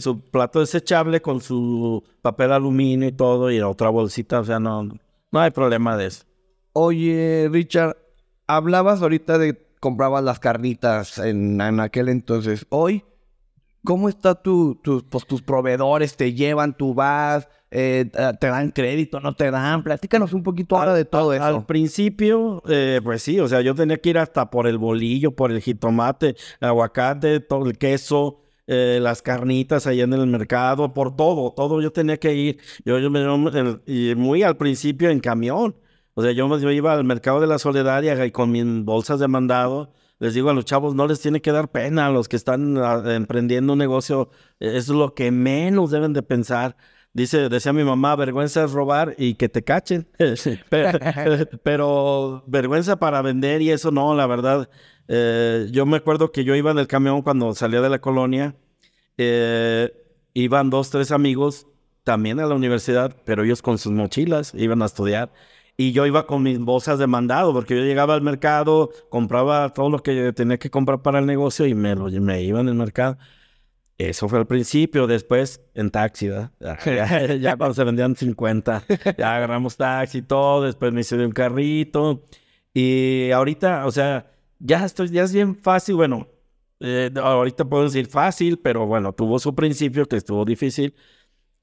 [0.00, 4.84] su plato desechable con su papel aluminio y todo y otra bolsita, o sea, no,
[4.84, 6.24] no hay problema de eso.
[6.72, 7.96] Oye, Richard,
[8.46, 12.66] hablabas ahorita de comprabas las carnitas en, en aquel entonces.
[12.68, 13.02] Hoy
[13.84, 16.16] ¿Cómo está tu, pues, tus proveedores?
[16.16, 17.48] ¿Te llevan, tú vas?
[17.70, 19.20] Eh, ¿Te dan crédito?
[19.20, 19.82] ¿No te dan?
[19.82, 21.44] Platícanos un poquito ahora de todo eso.
[21.44, 25.34] Al principio, eh, pues sí, o sea, yo tenía que ir hasta por el bolillo,
[25.34, 30.92] por el jitomate, el aguacate, todo el queso, eh, las carnitas allá en el mercado,
[30.92, 32.58] por todo, todo yo tenía que ir.
[32.84, 33.20] Yo, yo me
[33.86, 35.76] y muy al principio en camión.
[36.14, 39.28] O sea, yo, yo iba al mercado de la Soledad y con mis bolsas de
[39.28, 42.36] mandado les digo a los chavos, no les tiene que dar pena a los que
[42.36, 44.28] están ah, emprendiendo un negocio.
[44.60, 46.76] Eso es lo que menos deben de pensar.
[47.14, 50.06] Dice, decía mi mamá, vergüenza es robar y que te cachen.
[51.62, 54.68] pero, vergüenza para vender y eso no, la verdad.
[55.08, 58.54] Eh, yo me acuerdo que yo iba en el camión cuando salía de la colonia.
[59.16, 59.90] Eh,
[60.34, 61.66] iban dos, tres amigos
[62.04, 65.32] también a la universidad, pero ellos con sus mochilas iban a estudiar
[65.80, 69.88] y yo iba con mis bolsas de mandado, porque yo llegaba al mercado, compraba todo
[69.88, 72.74] lo que tenía que comprar para el negocio y me, lo, me iba en el
[72.74, 73.16] mercado.
[73.96, 76.50] Eso fue al principio, después en taxi, ¿verdad?
[77.40, 78.84] Ya, cuando se vendían 50,
[79.16, 82.24] ya agarramos taxi y todo, después me hice un carrito.
[82.74, 86.28] Y ahorita, o sea, ya estoy, ya es bien fácil, bueno,
[86.80, 90.94] eh, ahorita puedo decir fácil, pero bueno, tuvo su principio que estuvo difícil.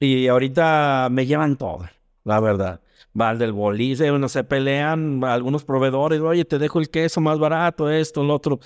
[0.00, 1.88] Y ahorita me llevan todo,
[2.24, 2.80] la verdad
[3.18, 7.38] va al del boliche, bueno, se pelean algunos proveedores, oye, te dejo el queso más
[7.38, 8.60] barato, esto, lo otro,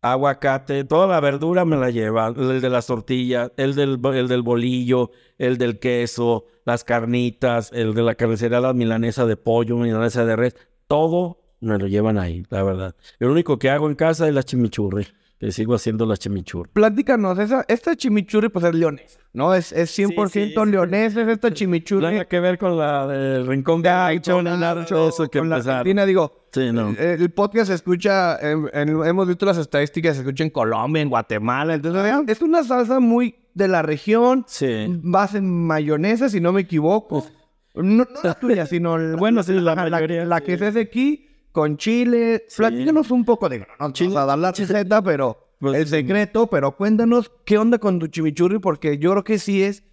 [0.00, 4.42] aguacate, toda la verdura me la lleva, el de las tortillas, el del, el del
[4.42, 10.24] bolillo, el del queso, las carnitas, el de la carnicería, la milanesa de pollo, milanesa
[10.24, 12.94] de res, todo me lo llevan ahí, la verdad.
[13.18, 15.06] Lo único que hago en casa es la chimichurri
[15.52, 16.70] sigo haciendo la chimichurri.
[16.72, 19.54] Platícanos, esa, esta chimichurri pues es leonesa, ¿no?
[19.54, 22.02] Es, es 100% sí, leonesa, es esta chimichurri.
[22.02, 26.06] Nada que ver con la del Rincón Gacho, nada de eso que con la Argentina,
[26.06, 26.46] digo.
[26.52, 26.90] Sí, no.
[26.90, 31.74] Eh, el, podcast se escucha, hemos visto las estadísticas, se escucha en Colombia, en Guatemala,
[31.74, 34.44] entonces es una salsa muy de la región.
[34.46, 34.86] Sí.
[35.02, 37.26] Base en mayonesa, si no me equivoco.
[37.74, 39.16] No, no la tuya, sino...
[39.16, 42.44] bueno, sí, la, mayoría, la, que se hace aquí con chile.
[42.48, 42.56] Sí.
[42.58, 43.64] Platícanos un poco de...
[43.78, 45.54] No chile, a dar la receta, pero...
[45.60, 49.62] Pues, el secreto, pero cuéntanos qué onda con tu chimichurri, porque yo creo que sí
[49.62, 49.84] es...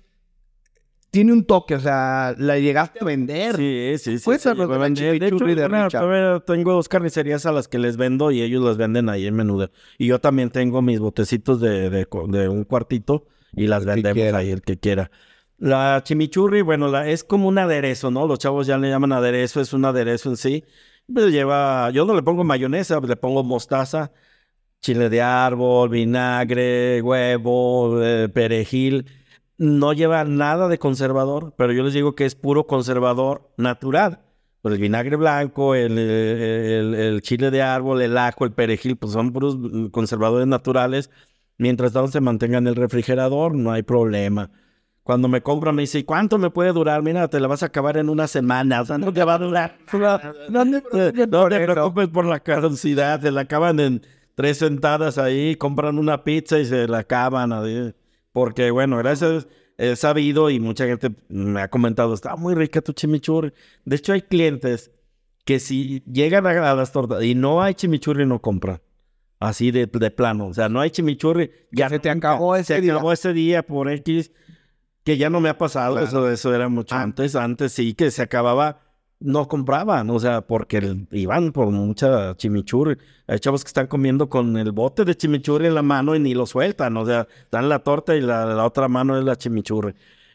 [1.11, 3.57] Tiene un toque, o sea, la llegaste a vender.
[3.57, 4.25] Sí, sí, sí.
[4.25, 8.41] Puedes sí, de, de hecho, de tengo dos carnicerías a las que les vendo y
[8.41, 9.69] ellos las venden ahí en menudo.
[9.97, 14.49] Y yo también tengo mis botecitos de, de, de un cuartito y las vendemos ahí
[14.49, 15.11] el que quiera.
[15.57, 18.25] La chimichurri, bueno, la, es como un aderezo, ¿no?
[18.25, 20.63] Los chavos ya le llaman aderezo, es un aderezo en sí.
[21.07, 24.11] Lleva, yo no le pongo mayonesa, le pongo mostaza,
[24.81, 29.07] chile de árbol, vinagre, huevo, eh, perejil.
[29.57, 34.21] No lleva nada de conservador, pero yo les digo que es puro conservador natural.
[34.61, 39.13] Pues el vinagre blanco, el, el- el chile de árbol, el ajo, el perejil, pues
[39.13, 41.09] son puros mm, conservadores naturales.
[41.57, 44.51] Mientras tanto se mantenga en el refrigerador, no hay problema.
[45.03, 47.01] Cuando me compran me dice, ¿y cuánto me puede durar?
[47.01, 49.37] Mira, te la vas a acabar en una semana, o sea, no te va a
[49.39, 49.77] durar.
[50.49, 51.73] No te preocupes No por te eso.
[51.73, 54.01] preocupes por la caducidad, se la acaban en
[54.35, 57.51] tres sentadas ahí, compran una pizza y se la acaban.
[57.51, 57.93] ahí.
[58.31, 62.93] Porque bueno, gracias, he sabido y mucha gente me ha comentado, está muy rica tu
[62.93, 63.51] chimichurri.
[63.85, 64.91] De hecho, hay clientes
[65.45, 68.79] que si llegan a, las tortas y no hay chimichurri, no compran.
[69.39, 71.49] Así de, de plano, o sea, no hay chimichurri.
[71.71, 72.93] Ya se te acabó ese Se día.
[72.93, 74.31] acabó ese día por X,
[75.03, 75.93] que ya no me ha pasado.
[75.95, 76.07] Claro.
[76.07, 77.01] Eso, eso era mucho Ah.
[77.01, 77.35] antes.
[77.35, 78.79] Antes sí que se acababa,
[79.19, 82.97] no compraban, o sea, porque el- iban por mucha chimichurri.
[83.27, 86.33] Hay chavos que están comiendo con el bote de chimichurri en la mano y ni
[86.33, 89.93] lo sueltan, o sea, dan la torta y la, la otra mano es la chimichurri.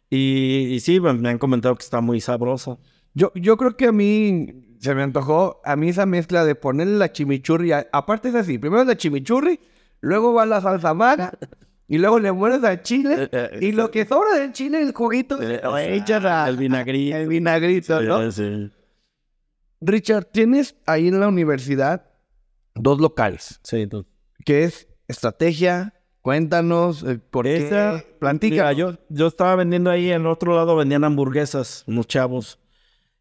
[0.08, 2.78] Y, y sí, me me han comentado que está muy sabroso.
[3.14, 6.96] Yo, yo creo que a mí se me antojó, a mí esa mezcla de ponerle
[6.98, 9.58] la chimichurri, a- aparte es así, primero es la chimichurri,
[10.00, 10.94] luego va la salsa
[11.88, 14.92] y luego le mueres al chile, Eh, eh, y lo que sobra del chile, el
[14.92, 17.16] juguito, lo echas a- el vinagrito.
[17.16, 18.22] el vinagrito, ¿no?
[18.22, 18.70] Eh, sí.
[19.80, 22.06] Richard, tienes ahí en la universidad
[22.74, 24.06] dos locales, Sí, tú.
[24.44, 28.54] que es estrategia, cuéntanos, eh, por Esa, qué, platica.
[28.54, 32.58] Mira, yo, yo estaba vendiendo ahí, en el otro lado vendían hamburguesas, unos chavos.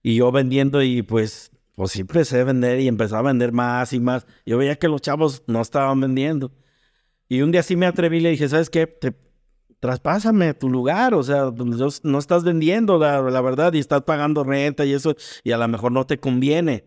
[0.02, 3.92] Y yo vendiendo y pues, pues sí empecé a vender y empezaba a vender más
[3.92, 4.26] y más.
[4.46, 6.52] Yo veía que los chavos no estaban vendiendo.
[7.28, 8.88] Y un día sí me atreví y le dije, ¿sabes qué?
[8.88, 9.14] Te,
[9.80, 11.52] traspásame tu lugar, o sea,
[12.04, 15.68] no estás vendiendo la, la verdad y estás pagando renta y eso, y a lo
[15.68, 16.86] mejor no te conviene.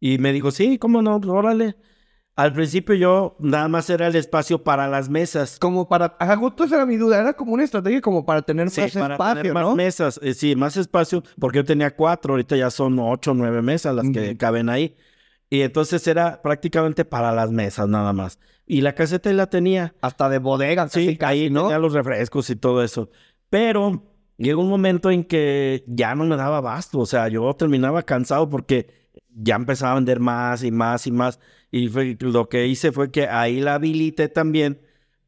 [0.00, 1.20] Y me dijo, sí, ¿cómo no?
[1.20, 1.76] Pues, Órale.
[2.36, 5.56] Al principio yo nada más era el espacio para las mesas.
[5.60, 8.70] Como para, ajá, justo esa era mi duda, era como una estrategia como para tener
[8.70, 12.32] Sí, más para espacio, tener más mesas, eh, sí, más espacio, porque yo tenía cuatro,
[12.32, 14.36] ahorita ya son ocho nueve mesas las que Ujú.
[14.36, 14.96] caben ahí.
[15.54, 18.40] Y entonces era prácticamente para las mesas nada más.
[18.66, 19.94] Y la caseta ahí la tenía.
[20.00, 21.62] Hasta de bodega, Sí, casi, casi, ahí ¿no?
[21.62, 23.10] tenía los refrescos y todo eso.
[23.50, 24.02] Pero
[24.36, 26.98] llegó un momento en que ya no me daba abasto.
[26.98, 28.88] O sea, yo terminaba cansado porque
[29.32, 31.38] ya empezaba a vender más y más y más.
[31.70, 34.80] Y fue- lo que hice fue que ahí la habilité también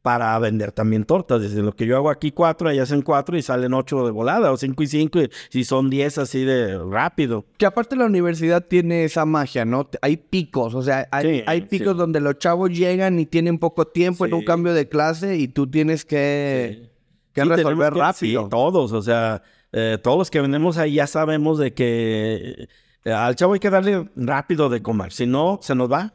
[0.07, 1.41] para vender también tortas.
[1.41, 4.53] Desde lo que yo hago aquí cuatro, ahí hacen cuatro y salen ocho de volada,
[4.53, 7.43] o cinco y cinco, y si son diez así de rápido.
[7.57, 9.89] Que aparte la universidad tiene esa magia, ¿no?
[10.01, 11.65] Hay picos, o sea, hay, Sí, hay sí.
[11.67, 15.49] picos donde los chavos llegan y tienen poco tiempo en un cambio de clase y
[15.49, 16.89] tú tienes que,
[17.35, 18.43] resolver que- rápido.
[18.43, 19.43] sí, todos, o sea,
[19.73, 22.69] eh, todos los que vendemos ahí ya sabemos de que
[23.03, 26.13] eh, al chavo hay que darle rápido de comer, si no, se nos va.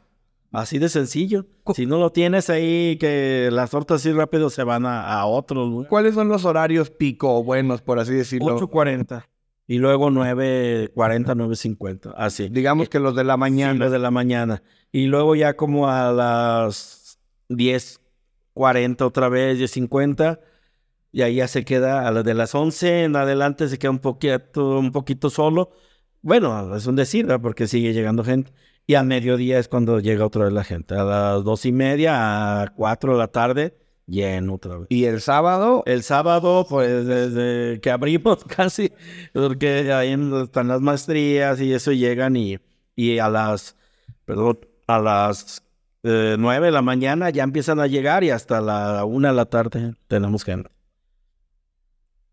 [0.53, 1.47] Así de sencillo.
[1.75, 5.65] Si no lo tienes ahí, que las tortas así rápido se van a, a otro
[5.65, 5.89] lugar.
[5.89, 8.59] ¿Cuáles son los horarios pico o buenos, por así decirlo?
[8.59, 9.25] 8.40.
[9.67, 12.13] Y luego 9.40, 9.50.
[12.17, 12.49] Así.
[12.51, 13.73] Digamos que los de la Mañana.
[13.73, 13.91] mañana.
[13.91, 14.63] de la mañana.
[14.91, 20.41] Y luego ya como a las 10.40 otra vez, 10.50.
[21.13, 23.99] Y ahí ya se queda, a las de las 11 en adelante se queda un
[24.01, 25.71] poquito, un poquito solo.
[26.23, 27.43] Bueno, es un decir, ¿verdad?
[27.43, 28.53] porque sigue llegando gente.
[28.87, 30.95] Y a mediodía es cuando llega otra vez la gente.
[30.95, 34.87] A las dos y media, a 4 de la tarde, lleno otra vez.
[34.91, 38.93] Y el sábado, El sábado, pues desde que abrimos casi,
[39.33, 42.59] porque ahí están las maestrías y eso llegan y,
[42.97, 43.77] y a las,
[44.25, 45.63] perdón, a las
[46.03, 49.47] eh, nueve de la mañana ya empiezan a llegar y hasta la una de la
[49.47, 50.71] tarde tenemos gente.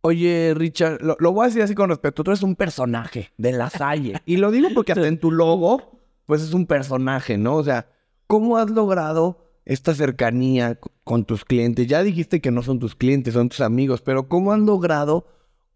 [0.01, 2.23] oye, Richard, lo, lo voy a decir así con respeto.
[2.23, 4.21] Tú eres un personaje de la Salle.
[4.25, 5.98] y lo digo porque hasta en tu logo,
[6.29, 7.55] pues es un personaje, ¿no?
[7.55, 7.87] O sea,
[8.27, 11.87] ¿cómo has logrado esta cercanía con tus clientes?
[11.87, 15.25] Ya dijiste que no son tus clientes, son tus amigos, pero ¿cómo has logrado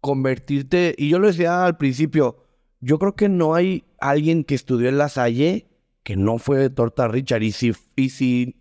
[0.00, 0.94] convertirte?
[0.96, 2.44] Y yo lo decía al principio,
[2.78, 5.66] yo creo que no hay alguien que estudió en la Salle
[6.04, 7.42] que no fue de Torta Richard.
[7.42, 8.54] Y si, y si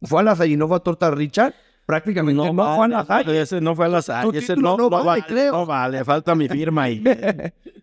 [0.00, 1.52] fue a la Salle y no fue a Torta Richard,
[1.84, 3.42] prácticamente no, fue a la Salle.
[3.42, 4.38] Ese no fue a la Salle.
[4.38, 5.52] Ese no, no no vale, vale, creo.
[5.52, 7.04] no vale, falta mi firma ahí.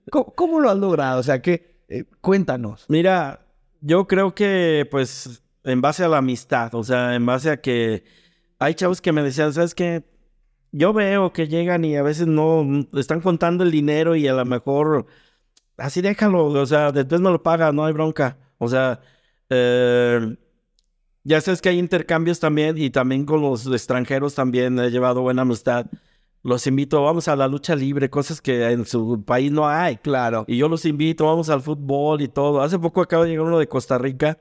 [0.10, 1.19] ¿Cómo, cómo lo has logrado?
[1.19, 2.86] O sea, que eh, cuéntanos.
[2.89, 3.45] Mira,
[3.82, 8.04] yo creo que pues en base a la amistad, o sea, en base a que
[8.60, 10.04] hay chavos que me decían, ¿sabes qué?
[10.71, 14.45] Yo veo que llegan y a veces no están contando el dinero y a lo
[14.45, 15.08] mejor
[15.78, 18.38] así déjalo, o sea, después me lo paga, no hay bronca.
[18.58, 19.00] O sea,
[19.50, 20.36] eh,
[21.23, 25.43] ya sabes que hay intercambios también y también con los extranjeros también he llevado buena
[25.43, 25.86] amistad.
[26.47, 29.97] Los invito, vamos a la lucha libre, cosas que en su país no hay.
[29.97, 30.45] Claro.
[30.47, 32.62] Y yo los invito, vamos al fútbol y todo.
[32.62, 34.39] Hace poco acaba de llegar uno de Costa Rica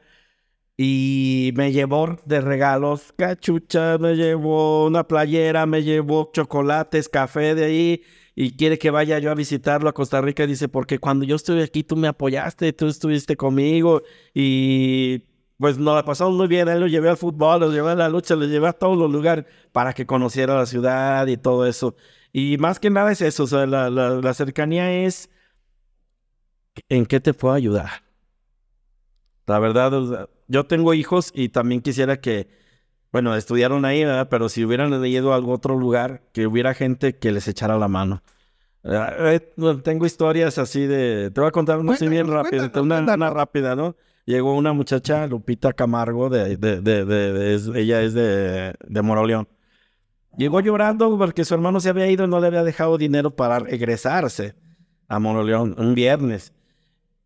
[0.76, 7.64] y me llevó de regalos cachucha, me llevó una playera, me llevó chocolates, café de
[7.64, 8.02] ahí
[8.36, 10.46] y quiere que vaya yo a visitarlo a Costa Rica.
[10.46, 15.24] Dice, porque cuando yo estuve aquí tú me apoyaste, tú estuviste conmigo y
[15.58, 16.68] pues nos la pasamos muy bien.
[16.68, 19.10] Él lo llevé al fútbol, lo llevé a la lucha, lo llevé a todos los
[19.10, 21.96] lugares para que conociera la ciudad y todo eso.
[22.32, 25.30] Y más que nada es eso, o sea, la, la cercanía es
[26.88, 28.06] en qué te puedo ayudar.
[29.46, 32.48] La verdad, yo tengo hijos y también quisiera que,
[33.12, 34.28] bueno, estudiaron ahí, ¿verdad?
[34.28, 37.88] Pero si hubieran ido a algún otro lugar, que hubiera gente que les echara la
[37.88, 38.22] mano.
[38.82, 41.30] Eh, eh, tengo historias así de...
[41.30, 43.96] Te voy a contar una así bien rápida, una, rápida, ¿no?
[44.26, 49.48] Llegó una muchacha, Lupita Camargo, de, de, de, ella es de, de Moroleón.
[50.36, 53.60] Llegó llorando porque su hermano se había ido y no le había dejado dinero para
[53.60, 54.56] regresarse
[55.06, 56.52] a Moroleón un viernes.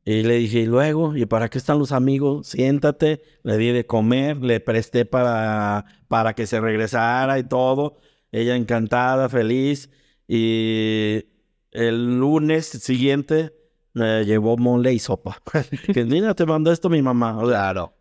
[0.05, 2.49] Y le dije, y luego, ¿y para qué están los amigos?
[2.49, 7.97] Siéntate, le di de comer, le presté para, para que se regresara y todo.
[8.31, 9.91] Ella encantada, feliz.
[10.29, 11.25] Y
[11.71, 13.53] el lunes siguiente
[13.95, 15.41] me llevó mole y sopa.
[15.93, 17.39] que mira, te mandó esto mi mamá.
[17.43, 17.95] claro.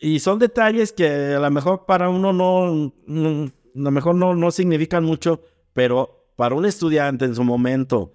[0.00, 4.34] Y son detalles que a lo mejor para uno no, no a lo mejor no,
[4.34, 8.12] no significan mucho, pero para un estudiante en su momento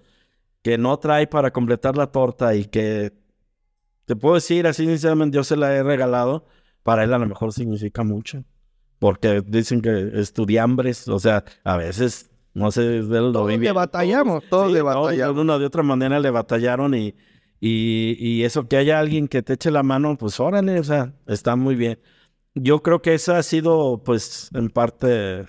[0.62, 3.12] que no trae para completar la torta y que
[4.06, 6.46] te puedo decir así sinceramente, yo se la he regalado.
[6.82, 8.44] Para él a lo mejor significa mucho.
[8.98, 14.72] Porque dicen que estudiambres, o sea, a veces, no sé, lo todos le batallamos, todos
[14.72, 15.36] le batallamos.
[15.36, 17.14] de una de otra manera le batallaron y,
[17.60, 21.12] y, y, eso que haya alguien que te eche la mano, pues órale, o sea,
[21.26, 21.98] está muy bien.
[22.54, 25.46] Yo creo que esa ha sido, pues, en parte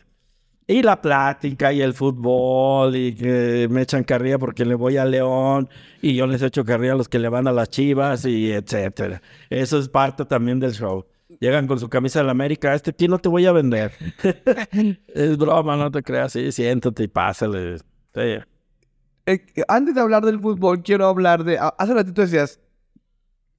[0.67, 5.05] y la plática y el fútbol y que me echan carrilla porque le voy a
[5.05, 5.69] León
[6.01, 9.21] y yo les echo carrilla a los que le van a las Chivas y etcétera.
[9.49, 11.05] Eso es parte también del show.
[11.45, 13.91] Llegan con su camisa de la América, este aquí no te voy a vender.
[15.13, 17.77] es broma, no te creas, sí, siéntate y pásale.
[18.15, 21.59] Eh, antes de hablar del fútbol, quiero hablar de...
[21.59, 22.59] Hace ratito decías,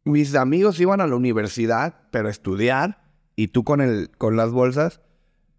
[0.02, 3.04] mis amigos iban a la universidad, pero a estudiar,
[3.36, 5.00] y tú con, el, con las bolsas.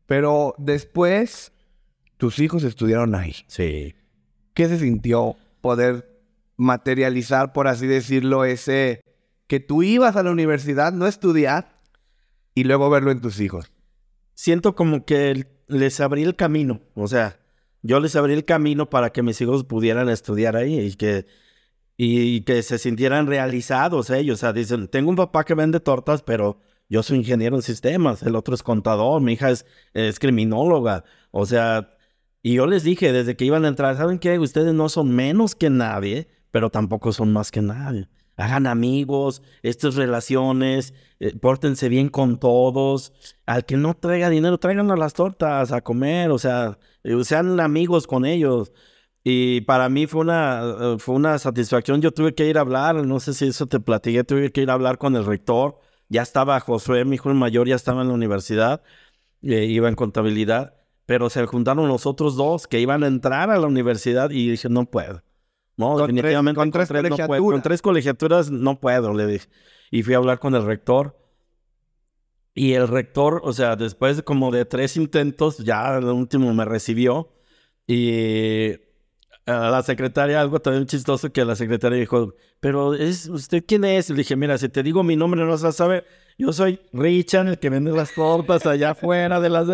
[0.06, 1.54] Pero después,
[2.18, 3.36] tus hijos estudiaron ahí.
[3.48, 3.96] Sí.
[4.54, 6.20] ¿Qué se sintió poder
[6.58, 9.00] materializar, por así decirlo, ese
[9.48, 11.77] que tú ibas a la universidad, no estudiar,
[12.58, 13.72] y luego verlo en tus hijos?
[14.34, 16.82] Siento como que les abrí el camino.
[16.96, 17.40] O sea,
[17.84, 21.28] yo les abrí el camino para que mis hijos pudieran estudiar ahí y que,
[21.98, 24.40] y que se sintieran realizados ellos.
[24.40, 28.24] O sea, dicen, tengo un papá que vende tortas, pero yo soy ingeniero en sistemas,
[28.24, 31.04] el otro es contador, mi hija es, es criminóloga.
[31.30, 31.96] O sea,
[32.42, 34.40] y yo les dije desde que iban a entrar, ¿saben qué?
[34.40, 38.10] Ustedes no son menos que nadie, pero tampoco son más que nadie.
[38.38, 43.14] Hagan amigos, estas relaciones, eh, pórtense bien con todos.
[43.46, 47.60] Al que no traiga dinero, traigan a las tortas a comer, o sea, eh, sean
[47.60, 48.72] amigos con ellos.
[49.24, 52.02] Y para mí fue una, eh, fue una satisfacción.
[52.02, 54.70] Yo tuve que ir a hablar, no sé si eso te platiqué, tuve que ir
[54.70, 58.14] a hablar con el rector ya estaba Josué, mi hijo mayor, ya estaba en la
[58.14, 58.82] universidad,
[59.42, 63.68] iba en contabilidad, pero se juntaron los otros dos que iban a entrar a la
[63.68, 65.24] universidad y dije, no puedo.
[65.78, 67.44] No, definitivamente con, tres, no puedo.
[67.46, 69.48] Con tres colegiaturas no puedo, le dije.
[69.92, 71.16] Y fui a hablar con el rector.
[72.54, 76.66] Y el rector, o sea, después de como de tres intentos, ya el último me
[76.66, 77.30] recibió.
[77.86, 78.72] Y
[79.46, 84.10] a la secretaria algo también chistoso que la secretaria dijo, pero es usted quién es?
[84.10, 86.06] Le dije, mira, si te digo mi nombre no vas a saber.
[86.38, 89.68] Yo soy Richard, el que vende las tortas allá afuera de las...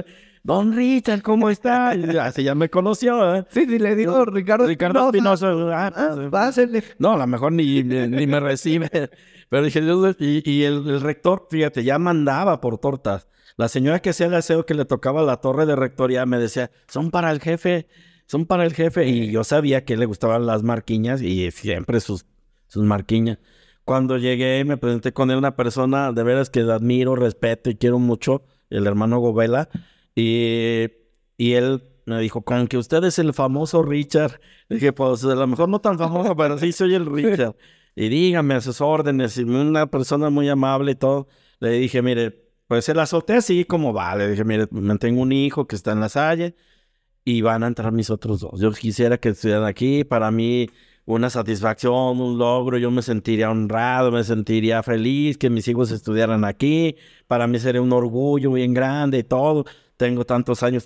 [0.44, 1.90] Don Richard, ¿cómo está?
[2.26, 3.46] Así ya me conoció, ¿eh?
[3.50, 5.52] Sí, sí, le digo Ricardo Ricardo Espinosa.
[5.72, 8.90] Ah, ah, pues, no, a lo mejor ni, ni, me recibe.
[9.50, 9.82] Pero dije,
[10.20, 13.28] y, y el, el, rector, fíjate, ya mandaba por tortas.
[13.56, 16.72] La señora que hacía el aseo que le tocaba la torre de rectoría me decía,
[16.88, 17.88] son para el jefe
[18.26, 19.08] son para el jefe.
[19.08, 22.26] Y yo sabía que le gustaban las marquiñas y siempre sus,
[22.68, 23.40] sus marquiñas.
[23.86, 28.00] Cuando llegué me presenté con él, una persona de veras que admiro, respeto y quiero
[28.00, 29.70] mucho, el hermano Govela.
[30.16, 30.88] Y,
[31.38, 34.40] y él me dijo, con que usted es el famoso Richard.
[34.68, 37.56] Le dije, pues a lo mejor no tan famoso, pero sí soy el Richard.
[37.96, 41.28] Y dígame a sus órdenes, y una persona muy amable y todo.
[41.60, 44.16] Le dije, mire, pues se la solté así como va.
[44.16, 46.56] Le dije, mire, me tengo un hijo que está en la salle
[47.26, 48.60] y van a entrar mis otros dos.
[48.60, 50.04] Yo quisiera que estuvieran aquí.
[50.04, 50.70] Para mí,
[51.06, 52.78] una satisfacción, un logro.
[52.78, 56.96] Yo me sentiría honrado, me sentiría feliz que mis hijos estudiaran aquí.
[57.28, 59.66] Para mí sería un orgullo bien grande y todo.
[59.98, 60.86] Tengo tantos años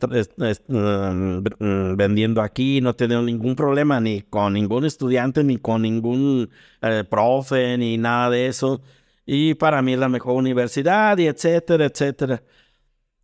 [0.67, 6.49] mm, vendiendo aquí, no he tenido ningún problema ni con ningún estudiante, ni con ningún
[6.81, 8.81] eh, profe, ni nada de eso.
[9.25, 12.43] y para mí es la mejor universidad y etcétera, etcétera.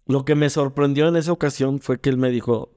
[0.07, 2.73] Lo que me sorprendió en esa ocasión fue que él me dijo,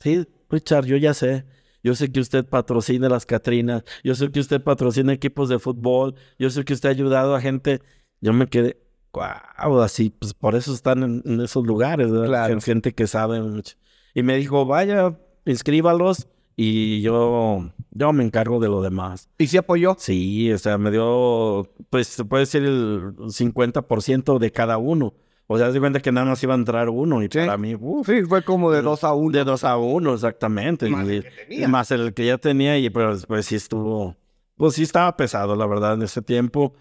[0.00, 1.44] sí, Richard, yo ya sé,
[1.82, 6.14] yo sé que usted patrocina las Catrinas, yo sé que usted patrocina equipos de fútbol,
[6.38, 7.80] yo sé que usted ha ayudado a gente.
[8.20, 8.76] Yo me quedé,
[9.16, 12.60] wow, así, pues por eso están en, esos lugares, ¿verdad?
[12.60, 13.76] Gente que sabe mucho.
[14.14, 19.28] Y me dijo, vaya, inscríbalos y yo, yo me encargo de lo demás.
[19.38, 19.96] ¿Y si apoyó?
[19.98, 25.14] Sí, o sea, me dio, pues se puede decir el 50% de cada uno.
[25.48, 28.22] O sea, se cuenta que nada más iba a entrar uno y para mí, Sí,
[28.24, 29.30] fue como de dos a uno.
[29.30, 30.88] De dos a uno, exactamente.
[30.88, 34.16] Más, el, que más el que ya tenía y pues, pues sí estuvo,
[34.56, 36.74] pues sí estaba pesado, la verdad, en ese tiempo.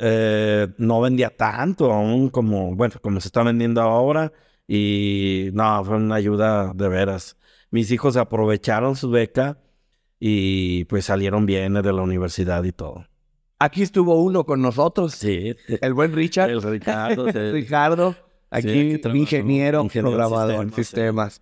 [0.00, 4.32] Eh, no vendía tanto aún como, bueno, como se está vendiendo ahora.
[4.66, 7.36] Y no, fue una ayuda de veras.
[7.70, 9.58] Mis hijos aprovecharon su beca
[10.18, 13.06] y pues salieron bien de la universidad y todo.
[13.58, 15.14] Aquí estuvo uno con nosotros.
[15.14, 15.54] Sí.
[15.80, 16.50] El buen Richard.
[16.50, 17.26] El Ricardo.
[17.52, 18.16] Ricardo.
[18.50, 21.40] Aquí, ingeniero, programador en sistemas.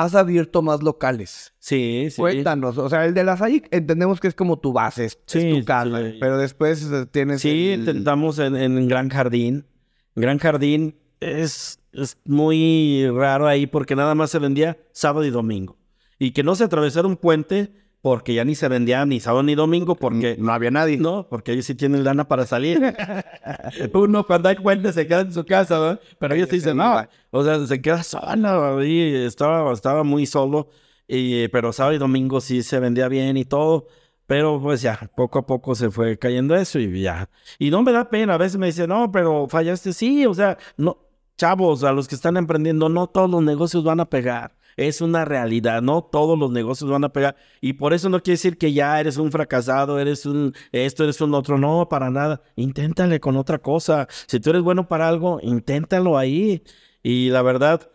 [0.00, 1.52] Has abierto más locales.
[1.58, 2.16] Sí, sí.
[2.16, 2.78] Cuéntanos.
[2.78, 6.00] O sea, el de las ahí entendemos que es como tu base, es, tu casa.
[6.18, 7.42] Pero después tienes.
[7.42, 9.66] Sí, intentamos en, en, Gran Jardín.
[10.14, 15.76] Gran Jardín es, es muy raro ahí porque nada más se vendía sábado y domingo.
[16.18, 17.70] Y que no se atravesara un puente
[18.02, 20.96] porque ya ni se vendía ni sábado ni domingo porque no había nadie.
[20.96, 22.80] No, porque ellos sí tienen lana para salir.
[23.94, 25.98] Uno cuando hay puente se queda en su casa, ¿no?
[26.18, 30.68] Pero ellos dicen, no, o sea, se queda solo y estaba, estaba muy solo,
[31.06, 33.86] y, pero sábado y domingo sí se vendía bien y todo.
[34.26, 37.28] Pero pues ya, poco a poco se fue cayendo eso y ya.
[37.58, 40.56] Y no me da pena, a veces me dicen, no, pero fallaste, sí, o sea,
[40.76, 40.98] no,
[41.36, 44.52] chavos, a los que están emprendiendo, no todos los negocios van a pegar
[44.88, 47.36] es una realidad, no todos los negocios van a pegar.
[47.60, 51.20] Y por eso no quiere decir que ya eres un fracasado, eres un esto, eres
[51.20, 55.38] un otro, no, para nada, inténtale con otra cosa, si tú eres bueno para algo,
[55.42, 56.62] inténtalo ahí.
[57.02, 57.90] Y la verdad,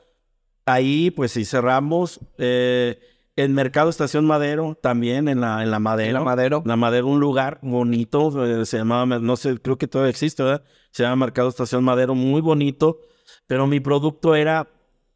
[0.66, 3.00] ahí pues si cerramos, eh,
[3.36, 6.14] el Mercado Estación Madero, también en la, en la Madero.
[6.14, 6.64] la Madero.
[6.66, 10.64] La Madero, un lugar bonito, eh, se llamaba, no sé, creo que todavía existe, ¿verdad?
[10.92, 13.00] Se llama Mercado Estación Madero, muy bonito,
[13.48, 14.68] pero mi producto era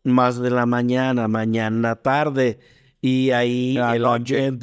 [0.04, 2.60] más de la mañana, mañana tarde.
[3.02, 4.06] Y ahí el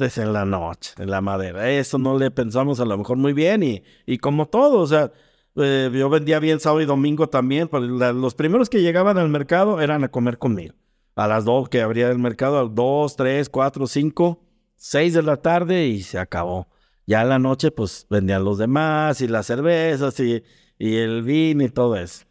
[0.01, 1.69] es en la noche, en la madera.
[1.71, 5.11] Eso no le pensamos a lo mejor muy bien y, y como todo, o sea,
[5.55, 7.81] eh, yo vendía bien sábado y domingo también, pero
[8.13, 10.75] los primeros que llegaban al mercado eran a comer conmigo.
[11.15, 14.43] A las dos que abría el mercado, a las dos, tres, cuatro, cinco,
[14.75, 16.67] seis de la tarde y se acabó.
[17.07, 20.43] Ya en la noche pues vendían los demás y las cervezas y,
[20.77, 22.25] y el vino y todo eso.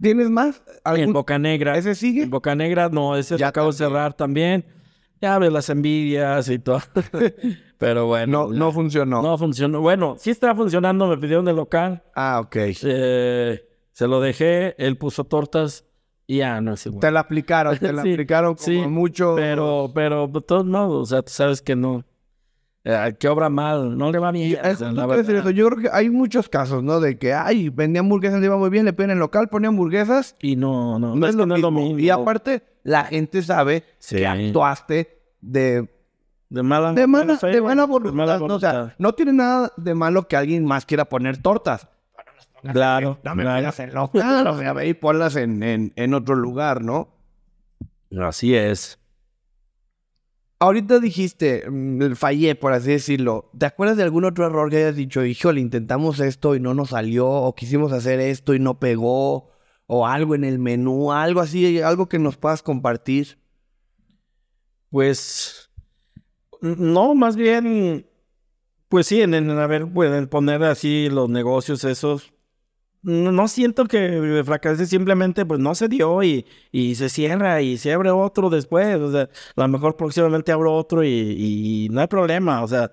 [0.00, 0.62] ¿Tienes más?
[0.84, 1.78] En Boca Negra.
[1.78, 2.24] ¿Ese sigue?
[2.24, 4.66] En Boca Negra, no, ese ya acabo de cerrar también.
[5.20, 6.80] Ya ves las envidias y todo.
[7.78, 8.48] Pero bueno.
[8.48, 9.22] No, no funcionó.
[9.22, 9.80] No funcionó.
[9.80, 12.02] Bueno, sí estaba funcionando, me pidieron el local.
[12.14, 12.56] Ah, ok.
[12.56, 15.84] Eh, se lo dejé, él puso tortas
[16.26, 17.00] y ya no es igual.
[17.00, 19.34] Te la aplicaron, te la aplicaron como sí, mucho.
[19.36, 22.04] Pero, pero de todos modos, o sea, tú sabes que no.
[22.86, 24.58] Eh, que obra mal, no le va bien.
[25.54, 27.00] Yo creo que hay muchos casos, ¿no?
[27.00, 30.36] De que, ay, vendía hamburguesas, le iba muy bien, le piden el local, ponía hamburguesas.
[30.42, 31.98] Y no, no, no, es, lo, mismo.
[31.98, 35.90] Y aparte, la gente sabe que actuaste de...
[36.50, 38.38] De mala, de mala, de mala voluntad.
[38.38, 41.88] No, o sea, no tiene nada de malo que alguien más quiera poner tortas.
[42.72, 43.18] Claro.
[43.24, 43.72] No me claro.
[43.76, 47.08] en local, o sea, ve y ponlas en, en, en otro lugar, ¿no?
[48.20, 49.00] Así es.
[50.64, 53.50] Ahorita dijiste, mm, fallé, por así decirlo.
[53.58, 56.90] ¿Te acuerdas de algún otro error que hayas dicho, híjole, intentamos esto y no nos
[56.90, 59.50] salió, o quisimos hacer esto y no pegó,
[59.86, 63.38] o algo en el menú, algo así, algo que nos puedas compartir?
[64.88, 65.70] Pues,
[66.62, 68.06] no, más bien,
[68.88, 72.32] pues sí, en, en, ver, en poner así los negocios esos,
[73.04, 77.92] no siento que fracase, simplemente pues no se dio y, y, se cierra y se
[77.92, 78.96] abre otro después.
[78.98, 82.62] O sea, a lo mejor próximamente abro otro y, no hay problema.
[82.62, 82.92] O sea,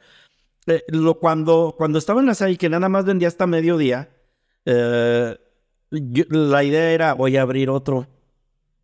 [0.68, 4.10] eh, lo, cuando, cuando estaba en la SAI, que nada más vendía hasta mediodía,
[4.66, 5.38] eh,
[5.90, 8.08] la idea era voy a abrir otro.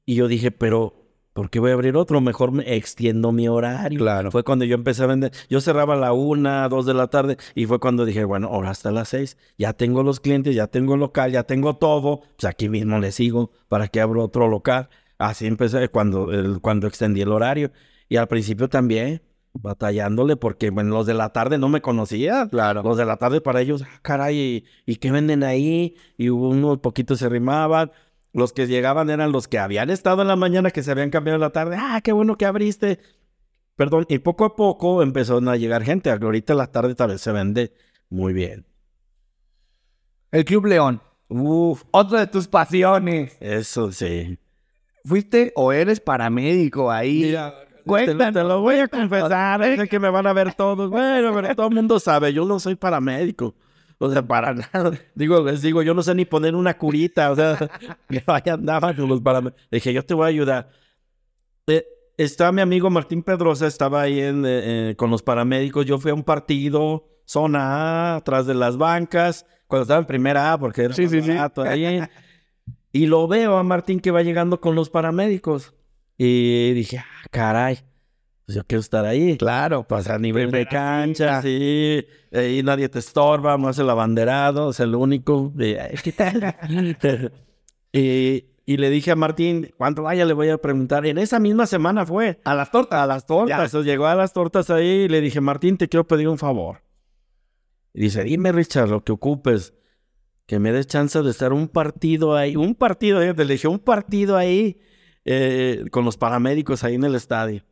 [0.05, 1.06] Y yo dije, pero
[1.37, 2.19] ¿por qué voy a abrir otro?
[2.19, 3.99] Mejor me extiendo mi horario.
[3.99, 4.31] Claro.
[4.31, 5.31] Fue cuando yo empecé a vender.
[5.51, 8.71] Yo cerraba a la una, dos de la tarde y fue cuando dije, bueno, ahora
[8.71, 9.37] hasta las seis.
[9.55, 12.21] Ya tengo los clientes, ya tengo el local, ya tengo todo.
[12.37, 14.89] Pues aquí mismo le sigo para que abro otro local.
[15.19, 16.27] Así empecé cuando,
[16.59, 17.71] cuando extendí el horario.
[18.09, 19.21] Y al principio también
[19.53, 22.49] batallándole porque bueno, los de la tarde no me conocían.
[22.49, 22.81] Claro.
[22.81, 25.95] Los de la tarde para ellos, ah, caray, ¿y, ¿y qué venden ahí?
[26.17, 27.91] Y unos poquitos se rimaban.
[28.37, 31.37] Los que llegaban eran los que habían estado en la mañana, que se habían cambiado
[31.37, 31.75] en la tarde.
[31.79, 32.99] Ah, qué bueno que abriste.
[33.75, 36.11] Perdón, y poco a poco empezaron a llegar gente.
[36.11, 37.73] Ahorita la tarde tal vez se vende
[38.09, 38.67] muy bien.
[40.31, 41.01] El Club León.
[41.29, 43.35] Uf, Otra de tus pasiones.
[43.39, 44.37] eso sí.
[45.03, 47.23] Fuiste o eres paramédico ahí.
[47.23, 47.53] Te lo,
[47.85, 48.33] Cuéntanos.
[48.35, 50.91] te lo voy a confesar, sé que me van a ver todos.
[50.91, 53.55] Bueno, pero todo el mundo sabe, yo no soy paramédico.
[53.99, 54.91] O sea, para nada.
[55.15, 57.31] Digo, les digo, yo no sé ni poner una curita.
[57.31, 57.57] O sea,
[58.09, 59.67] que vaya andaba con los paramédicos.
[59.71, 60.69] Dije, yo te voy a ayudar.
[61.65, 61.85] Eh,
[62.15, 65.85] está mi amigo Martín Pedrosa, estaba ahí en, eh, eh, con los paramédicos.
[65.85, 70.53] Yo fui a un partido, zona A, atrás de las bancas, cuando estaba en primera
[70.53, 71.31] A, porque era Sí, sí, sí.
[71.31, 72.01] ahí.
[72.91, 75.73] Y lo veo a Martín que va llegando con los paramédicos.
[76.17, 77.79] Y dije, ah, caray,
[78.47, 79.37] pues yo quiero estar ahí.
[79.37, 79.85] Claro.
[79.85, 82.07] Pues a nivel de cancha, sí.
[82.31, 85.51] Ahí nadie te estorba, no hace el abanderado, es el único.
[85.57, 86.55] ¿qué tal?
[87.91, 91.05] y, y le dije a Martín, cuando vaya le voy a preguntar.
[91.05, 92.39] En esa misma semana fue.
[92.45, 93.01] A las tortas.
[93.01, 93.73] A las tortas.
[93.73, 96.83] Llegó a las tortas ahí y le dije, Martín, te quiero pedir un favor.
[97.93, 99.73] Y dice, dime, Richard, lo que ocupes.
[100.45, 102.55] Que me des chance de estar un partido ahí.
[102.55, 104.79] Un partido, eh, le dije, un partido ahí
[105.25, 107.65] eh, con los paramédicos ahí en el estadio.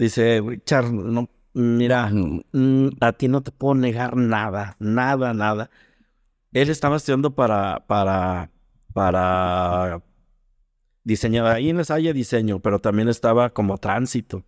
[0.00, 5.70] Dice, Richard, no, mira, mm, a ti no te puedo negar nada, nada, nada.
[6.52, 8.50] Él estaba estudiando para, para,
[8.94, 10.02] para
[11.04, 14.44] diseñar, ahí en la Salle diseño, pero también estaba como tránsito.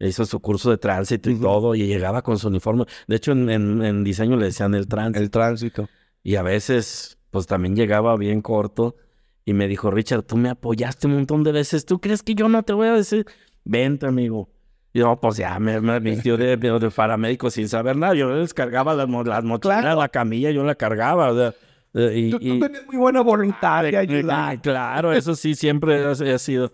[0.00, 2.86] Hizo su curso de tránsito y todo, y llegaba con su uniforme.
[3.06, 5.20] De hecho, en, en- en diseño le decían el tránsito.
[5.22, 5.88] El tránsito.
[6.24, 8.96] Y a veces, pues también llegaba bien corto.
[9.44, 11.86] Y me dijo, Richard, tú me apoyaste un montón de veces.
[11.86, 13.26] ¿Tú crees que yo no te voy a decir?
[13.64, 14.48] Vente, amigo.
[14.92, 18.14] Y yo, pues ya me, me vistió de, de, paramédico sin saber nada.
[18.14, 20.00] Yo les cargaba las, las mochilas, Claro.
[20.00, 21.30] la camilla, yo la cargaba.
[21.30, 21.54] O sea,
[21.94, 24.60] eh, y, Tú, tú y- tienes muy buena voluntad de Ah, ayudar.
[24.60, 26.72] Claro, eso sí, siempre ha, sido.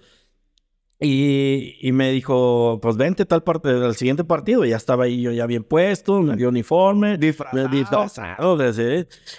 [1.00, 4.64] Y, y me dijo, pues vente tal parte del siguiente partido.
[4.64, 7.18] Y ya estaba ahí yo ya bien puesto, me dio uniforme.
[7.18, 7.68] Disfrazado.
[7.68, 8.58] Disfrazado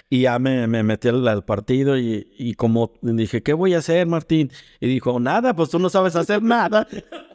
[0.08, 3.78] Y ya me, me metí al, al partido y, y como dije, ¿qué voy a
[3.78, 4.50] hacer, Martín?
[4.80, 6.88] Y dijo, nada, pues tú no sabes hacer nada.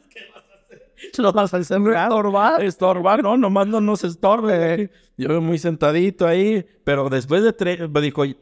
[1.18, 1.78] No vas a hacer.
[1.78, 2.62] Estorbar.
[2.62, 4.90] Estorbar, no, nomás no nos estorbe.
[5.16, 8.36] Yo muy sentadito ahí, pero después de tres, me dijo, "Y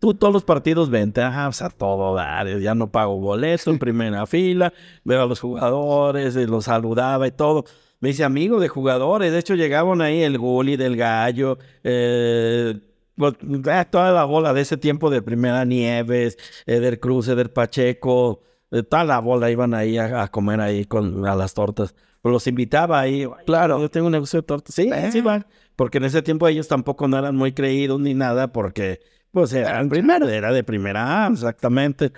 [0.00, 3.78] tú todos los partidos vente, ajá, o sea, todo dar, ya no pago boleto en
[3.78, 4.72] primera fila,
[5.04, 7.64] veo a los jugadores, y los saludaba y todo.
[8.00, 12.80] Me dice, amigo de jugadores, de hecho llegaban ahí el Gulli del Gallo, eh,
[13.18, 18.40] eh, toda la bola de ese tiempo de Primera Nieves, Eder Cruz, Eder Pacheco,
[18.70, 21.94] eh, toda la bola iban ahí a, a comer ahí con, a las tortas.
[22.22, 24.74] Pues los invitaba ahí, claro, yo tengo un negocio de tortas.
[24.74, 25.10] Sí, Eh.
[25.12, 25.46] sí van.
[25.76, 29.00] Porque en ese tiempo ellos tampoco no eran muy creídos ni nada, porque
[29.30, 32.12] pues eran primero, era de primera exactamente.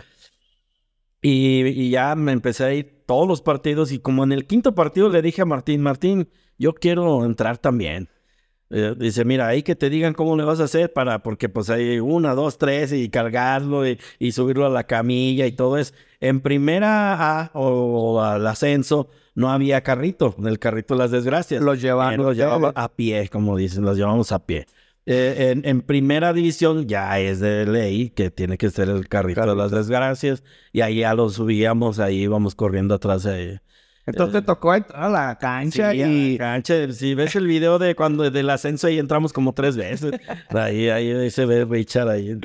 [1.20, 4.74] Y, y ya me empecé a ir todos los partidos y como en el quinto
[4.74, 6.28] partido le dije a Martín, Martín,
[6.58, 8.08] yo quiero entrar también.
[8.74, 11.68] Eh, dice, mira, ahí que te digan cómo le vas a hacer para, porque pues
[11.68, 15.92] hay una, dos, tres y cargarlo y, y subirlo a la camilla y todo eso.
[16.20, 21.62] En primera A o al ascenso no había carrito, el carrito de las desgracias.
[21.62, 22.14] Los llevan.
[22.14, 24.66] Eh, los a pie, como dicen, los llevamos a pie.
[25.04, 29.44] Eh, en, en primera división ya es de ley que tiene que ser el carrito
[29.44, 33.60] de las desgracias y ahí ya lo subíamos, ahí íbamos corriendo atrás de
[34.04, 36.92] Entonces te tocó entrar a la cancha Sí, a la y cancha.
[36.92, 40.12] Si ves el video de cuando del ascenso ahí entramos como tres veces.
[40.50, 42.40] Ahí, ahí, ahí se ve Richard ahí.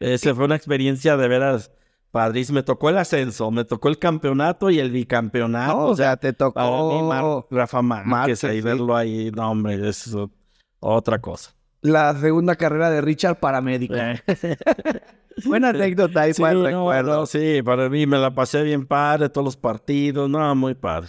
[0.00, 1.70] Esa fue una experiencia de veras
[2.10, 2.56] padrísima.
[2.60, 5.72] Me tocó el ascenso, me tocó el campeonato y el bicampeonato.
[5.76, 8.62] No, o sea, te tocó mí, Mar- Rafa Márquez, ahí sí.
[8.62, 10.16] verlo ahí, no hombre, es
[10.80, 11.52] otra cosa.
[11.82, 13.94] la segunda carrera de Richard paramédico.
[15.44, 17.16] Buena anécdota y Sí, buen no, recuerdo.
[17.20, 21.08] no, sí, para mí me la pasé bien padre, todos los partidos, no, muy padre.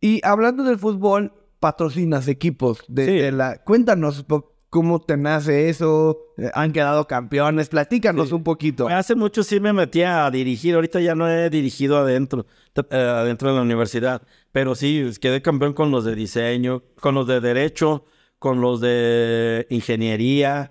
[0.00, 3.12] Y hablando del fútbol, patrocinas equipos de, Sí.
[3.18, 3.62] de la.
[3.64, 4.24] Cuéntanos
[4.70, 6.18] cómo te nace eso.
[6.36, 7.68] Eh, Han quedado campeones.
[7.68, 8.34] Platícanos Sí.
[8.34, 8.86] un poquito.
[8.88, 12.46] Hace mucho sí me metí a dirigir, ahorita ya no he dirigido adentro,
[12.76, 17.26] eh, adentro de la universidad, pero sí, quedé campeón con los de diseño, con los
[17.26, 18.04] de derecho,
[18.38, 20.70] con los de ingeniería,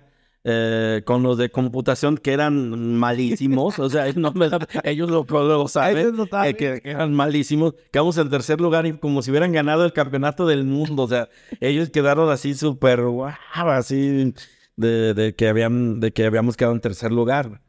[0.50, 5.26] eh, con los de computación que eran malísimos, o sea, no me da- ellos lo,
[5.28, 9.52] lo saben, eh, que, que eran malísimos, quedamos en tercer lugar y como si hubieran
[9.52, 11.28] ganado el campeonato del mundo, o sea,
[11.60, 14.32] ellos quedaron así súper, guau, así
[14.76, 17.60] de, de que habían, de que habíamos quedado en tercer lugar.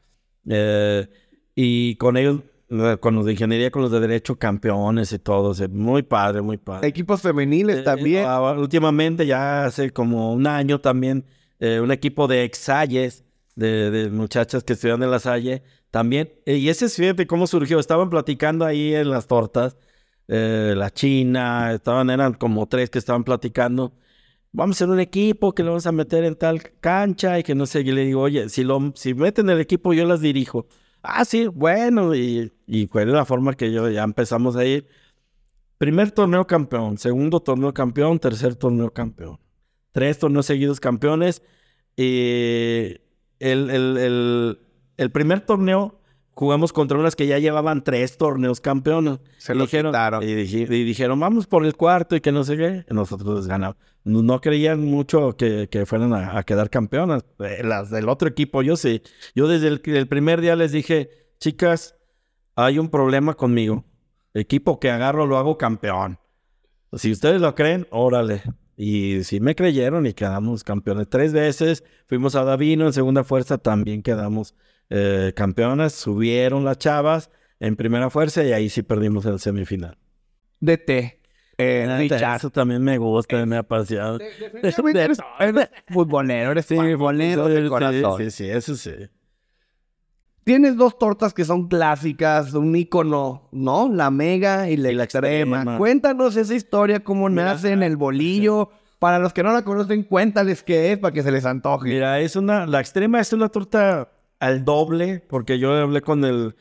[0.48, 1.08] Eh,
[1.56, 2.42] y con ellos,
[3.02, 6.42] con los de ingeniería, con los de derecho, campeones y todo, o sea, muy padre,
[6.42, 6.88] muy padre.
[6.88, 8.24] Equipos femeniles Eh, también.
[8.28, 11.26] ah, últimamente, ya hace como un año también,
[11.60, 16.32] eh, un equipo de exalles, de, de muchachas que estudian en la Salle, también.
[16.46, 17.80] Eh, y ese, fíjate cómo surgió.
[17.80, 19.78] Estaban platicando ahí en las tortas,
[20.28, 23.94] eh, la China, estaban, eran como tres que estaban platicando.
[24.52, 27.56] vamos a hacer un equipo que lo vamos a meter en tal cancha y que
[27.56, 30.68] no sé, y le digo, oye, si, lo, si meten el equipo yo las dirijo.
[31.02, 34.88] Ah, sí, bueno, y, y fue la forma que yo ya empezamos a ir.
[35.78, 39.40] Primer torneo campeón, segundo torneo campeón, tercer torneo campeón.
[39.92, 41.42] Tres torneos seguidos campeones.
[41.96, 42.98] Y
[43.40, 44.60] el, el, el,
[44.98, 46.00] el primer torneo
[46.32, 49.20] jugamos contra unas que ya llevaban tres torneos campeones.
[49.38, 52.56] Se lo dijeron, y, dije- y dijeron, vamos por el cuarto y que no sé
[52.56, 52.86] qué.
[52.90, 53.76] Y nosotros les ganamos.
[54.06, 57.26] No, no creían mucho que, que fueran a, a quedar campeonas.
[57.40, 59.02] Eh, Las del otro equipo, yo sí.
[59.36, 61.10] Yo desde el, el primer día les dije,
[61.40, 61.96] chicas,
[62.56, 63.84] hay un problema conmigo.
[64.34, 66.18] Equipo que agarro lo hago campeón.
[66.94, 68.42] Si ustedes lo creen, órale.
[68.82, 71.84] Y sí me creyeron y quedamos campeones tres veces.
[72.08, 74.56] Fuimos a Davino en segunda fuerza, también quedamos
[74.90, 75.92] eh, campeonas.
[75.92, 79.98] Subieron las chavas en primera fuerza y ahí sí perdimos el semifinal.
[80.62, 81.20] DT.
[81.58, 82.38] Eh, Richard.
[82.38, 84.18] Eso también me gusta, me apasiona.
[84.18, 88.18] Definitivamente eres, eres futbolero, eres futbolero de sí, corazón.
[88.18, 88.94] Sí, sí, eso sí.
[90.50, 93.88] Tienes dos tortas que son clásicas, un ícono, ¿no?
[93.88, 95.58] La mega y la, Y la extrema.
[95.58, 95.78] extrema.
[95.78, 97.44] Cuéntanos esa historia, cómo Mira.
[97.44, 98.72] nace en el bolillo.
[98.98, 101.90] Para los que no la conocen, cuéntales qué es para que se les antoje.
[101.90, 106.56] Mira, es una, la extrema es una torta al doble, porque yo hablé con el,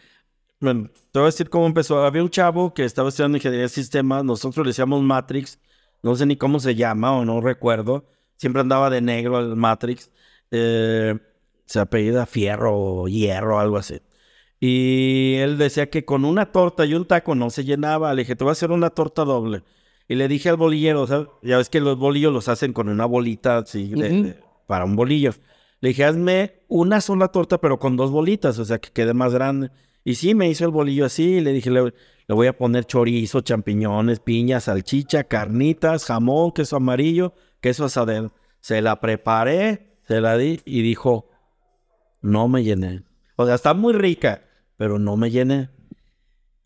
[0.61, 2.05] bueno, te voy a decir cómo empezó.
[2.05, 5.59] Había un chavo que estaba estudiando ingeniería de sistemas, nosotros le decíamos Matrix,
[6.03, 8.05] no sé ni cómo se llama o no recuerdo,
[8.37, 10.11] siempre andaba de negro el Matrix,
[10.51, 11.19] eh,
[11.69, 14.01] se apellida Fierro o Hierro, algo así.
[14.61, 18.13] Y él decía que con una torta y un taco no se llenaba.
[18.15, 19.63] Le dije, te voy a hacer una torta doble.
[20.09, 21.29] Y le dije al bolillero, ¿sabes?
[21.43, 24.97] ya ves que los bolillos los hacen con una bolita así de- de- para un
[24.97, 25.33] bolillo.
[25.81, 29.33] Le dije, hazme una sola torta, pero con dos bolitas, o sea, que quede más
[29.33, 29.71] grande.
[30.03, 31.35] Y sí, me hizo el bolillo así.
[31.37, 36.77] Y le dije, le, le voy a poner chorizo, champiñones, piña, salchicha, carnitas, jamón, queso
[36.77, 38.33] amarillo, queso asadero.
[38.61, 41.28] Se la preparé, se la di y dijo,
[42.21, 43.03] no me llené.
[43.37, 44.43] O sea, está muy rica,
[44.77, 45.71] pero no me llené.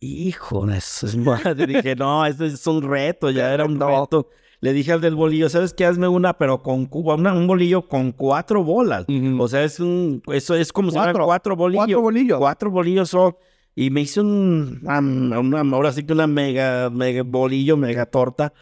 [0.00, 1.66] Hijo de su madre.
[1.66, 4.28] Dije, no, esto es un reto, ya era un reto.
[4.60, 5.84] Le dije al del bolillo, ¿sabes qué?
[5.84, 9.04] Hazme una, pero con cuba, una- un bolillo con cuatro bolas.
[9.08, 9.42] Ujú.
[9.42, 11.26] O sea, es un, eso es como si fueran Cuatro.
[11.26, 11.84] cuatro bolillos.
[11.86, 12.38] Cuatro bolillos.
[12.38, 13.36] Cuatro bolillos son.
[13.74, 18.52] Y me hice un, una- ahora sí que una mega, mega bolillo, mega torta.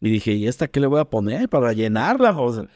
[0.00, 2.30] Y dije, ¿y esta qué le voy a poner para llenarla?
[2.38, 2.66] O sea,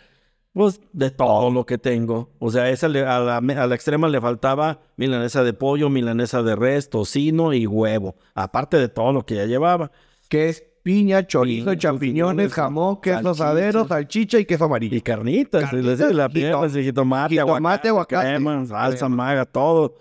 [0.56, 2.30] pues de todo lo que tengo.
[2.38, 6.42] O sea, esa le- a, la, a la extrema le faltaba milanesa de pollo, milanesa
[6.42, 8.16] de res, tocino y huevo.
[8.34, 9.90] Aparte de todo lo que ya llevaba.
[10.30, 14.96] Que es piña, chorizo, champiñones, jamón, queso asadero, salchicha y queso amarillo.
[14.96, 16.28] Y carnitas, Carnitas, la,
[16.70, 18.26] sí, jitomate, jitomate, aguacate.
[18.28, 19.14] crema, salsa, Crema.
[19.16, 19.96] maga, todo.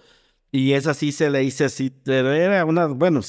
[0.54, 3.20] Y esa sí se le hice así, era una, bueno,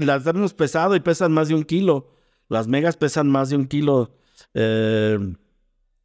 [0.00, 2.08] las darnos pesado y pesan más de un kilo.
[2.48, 4.10] Las megas pesan más de un kilo.
[4.54, 5.18] eh,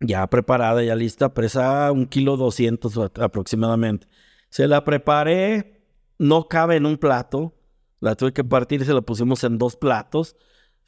[0.03, 4.07] ya preparada, ya lista, pesa un kilo doscientos aproximadamente.
[4.49, 5.81] Se la preparé,
[6.19, 7.55] no cabe en un plato.
[7.99, 10.35] La tuve que partir y se la pusimos en dos platos.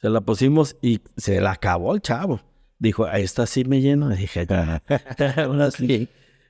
[0.00, 2.40] Se la pusimos y se la acabó el chavo.
[2.78, 4.08] Dijo, "A esta sí me lleno.
[4.16, 4.82] Dije, "Ya".
[5.44, 6.08] ahora sí.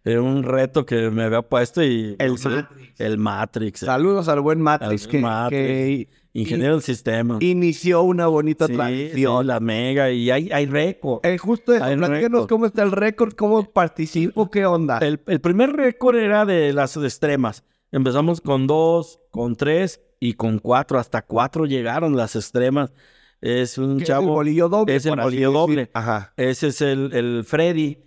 [0.09, 2.15] Era un reto que me había puesto y...
[2.21, 3.01] El Matrix.
[3.01, 3.81] El Matrix.
[3.81, 5.59] Saludos al buen Matrix, Al que, Matrix.
[5.61, 7.39] que Ingeniero del sistema.
[7.41, 9.43] inició una bonita Sí, tradición.
[9.43, 10.11] sí, la mega.
[10.13, 11.27] Y hay, hay récord.
[11.27, 14.99] Eh, justo eso, Hay platícanos cómo está el récord, cómo participo, qué onda.
[14.99, 17.65] El, el primer récord era de las extremas.
[17.91, 21.01] Empezamos con dos, con tres y con cuatro.
[21.01, 22.93] Hasta cuatro llegaron las extremas.
[23.41, 24.35] Es un Que es el chavo.
[24.35, 24.95] bolillo doble.
[24.95, 25.91] es el bolillo doble.
[25.95, 26.33] Ajá.
[26.37, 27.99] Ese es el, el Freddy.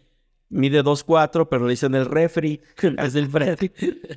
[0.49, 2.61] Mide 2'4, pero le dicen el refri.
[2.97, 3.71] es el Freddy.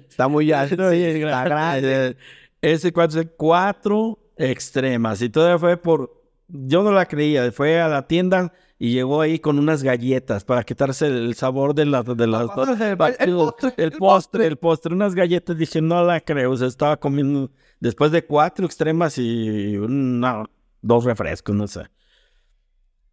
[0.08, 0.90] Está muy alto.
[0.90, 2.16] Sí, y está grande.
[2.60, 5.20] Ese cuatro, es cuatro extremas.
[5.22, 6.22] Y todavía fue por.
[6.48, 7.50] Yo no la creía.
[7.52, 11.86] Fue a la tienda y llegó ahí con unas galletas para quitarse el sabor de,
[11.86, 12.96] la, de las pasarse el- el
[13.36, 15.56] postre, el el postre, el postre, unas galletas.
[15.58, 16.50] Dije, no la creo.
[16.52, 20.48] O sea, estaba comiendo después de cuatro extremas y una-
[20.80, 21.82] dos refrescos, no sé.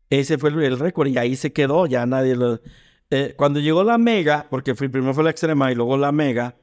[0.10, 1.86] Ese fue el, el récord y ahí se quedó.
[1.86, 2.60] Ya nadie lo.
[3.12, 6.56] Eh, cuando llegó la mega, porque fue- primero fue la extrema y luego la mega.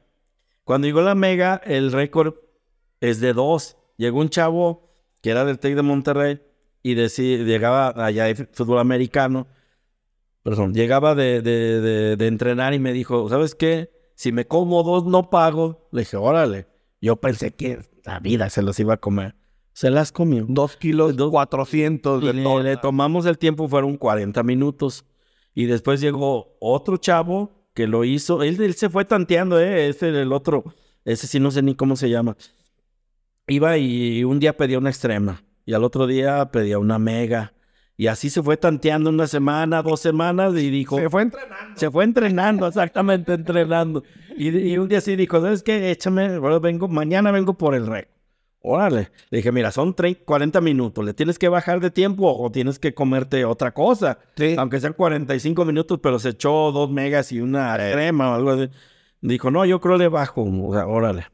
[0.63, 2.35] Cuando llegó la mega, el récord
[3.01, 3.77] es de dos.
[3.97, 4.89] Llegó un chavo
[5.21, 6.41] que era del TEC de Monterrey
[6.83, 9.47] y deci- llegaba allá de fútbol americano.
[10.43, 13.91] Perdón, llegaba de, de- de- de entrenar y me dijo, ¿sabes qué?
[14.15, 15.89] Si me como dos, no pago.
[15.91, 16.67] Le dije, órale.
[17.01, 19.35] Yo pensé que la vida se los iba a comer.
[19.73, 20.45] Se las comió.
[20.47, 22.63] Dos kilos, Dos- cuatrocientos Y de le, torta.
[22.63, 25.05] le tomamos el tiempo, fueron 40 minutos.
[25.57, 28.43] Y después llegó otro chavo que lo hizo.
[28.43, 29.87] Él, él se fue tanteando, ¿eh?
[29.87, 30.75] Ese el otro.
[31.03, 32.37] Ese sí no sé ni cómo se llama.
[33.47, 35.41] Iba y un día pedía una extrema.
[35.65, 37.53] Y al otro día pedía una mega.
[37.95, 40.99] Y así se fue tanteando una semana, dos semanas y dijo...
[40.99, 41.79] Se fue entrenando.
[41.79, 44.03] Se fue entrenando, exactamente, entrenando.
[44.37, 45.89] Y, y un día sí dijo, ¿sabes qué?
[45.89, 48.16] Échame, bueno, vengo, mañana vengo por el récord.
[48.67, 49.09] Órale.
[49.29, 51.03] Le dije, mira, son 30, 40 minutos.
[51.05, 54.19] ¿Le tienes que bajar de tiempo o tienes que comerte otra cosa?
[54.35, 54.55] Sí.
[54.57, 58.69] Aunque sean 45 minutos, pero se echó dos megas y una crema o algo así.
[59.21, 60.43] Dijo, no, yo creo le bajo.
[60.43, 61.25] O sea, órale.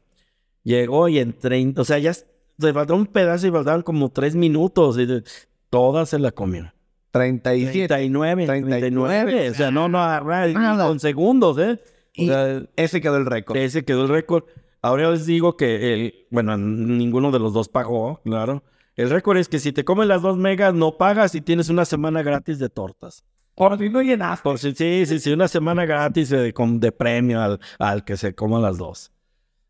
[0.62, 2.12] Llegó y en 30, o sea, ya
[2.58, 4.96] le faltaba un pedazo y faltaban como 3 minutos.
[4.98, 5.22] Y de-
[5.70, 6.72] toda se la comió.
[7.10, 7.88] 37.
[7.88, 8.80] 39, 39.
[8.80, 10.86] 39, O sea, no, no, agarra- y Nada.
[10.86, 11.80] con segundos, ¿eh?
[12.18, 13.56] O sea, ese quedó el récord.
[13.56, 14.44] ese quedó el récord.
[14.84, 18.62] Ahora les digo que, el, bueno, ninguno de los dos pagó, claro.
[18.96, 21.86] El récord es que si te comes las dos megas, no pagas y tienes una
[21.86, 23.24] semana gratis de tortas.
[23.54, 24.42] Por si no llenaste.
[24.42, 28.34] Por si, sí, sí, sí, una semana gratis de, de premio al, al que se
[28.34, 29.10] coma las dos.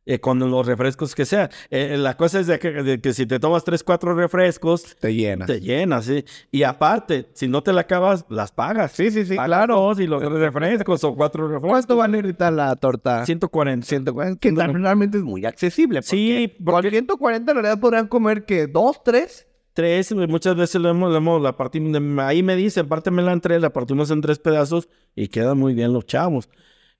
[0.06, 1.48] Eh, con los refrescos que sea.
[1.70, 5.14] Eh, la cosa es de que, de que si te tomas tres, cuatro refrescos, Te
[5.14, 5.46] llenas.
[5.46, 6.22] te llenas, ¿sí?
[6.50, 8.92] Y aparte, si no te la acabas, las pagas.
[8.92, 9.76] Sí, sí, sí, Pagas claro.
[9.76, 11.70] dos y los refrescos o cuatro refrescos.
[11.70, 13.24] ¿Cuánto vale ahorita la torta?
[13.24, 13.86] 140.
[13.86, 16.02] 140, que realmente es muy accesible.
[16.02, 19.46] Sí, porque por 140 en realidad podrían comer que dos, tres.
[19.72, 23.62] Tres, muchas veces lo hemos, lo hemos- la partimos, ahí me dicen, pártemela en tres,
[23.62, 24.86] la partimos en tres pedazos
[25.16, 26.50] y quedan muy bien los chavos.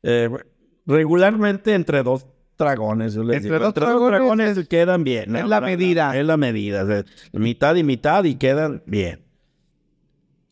[0.03, 0.31] Eh,
[0.87, 2.27] regularmente entre dos
[2.59, 3.73] dragones, yo les Entre digo.
[3.73, 3.75] dos
[4.07, 5.35] dragones quedan bien.
[5.37, 5.49] es ¿no?
[5.49, 6.17] la medida.
[6.17, 9.25] Es la medida, o sea, mitad y mitad y quedan bien.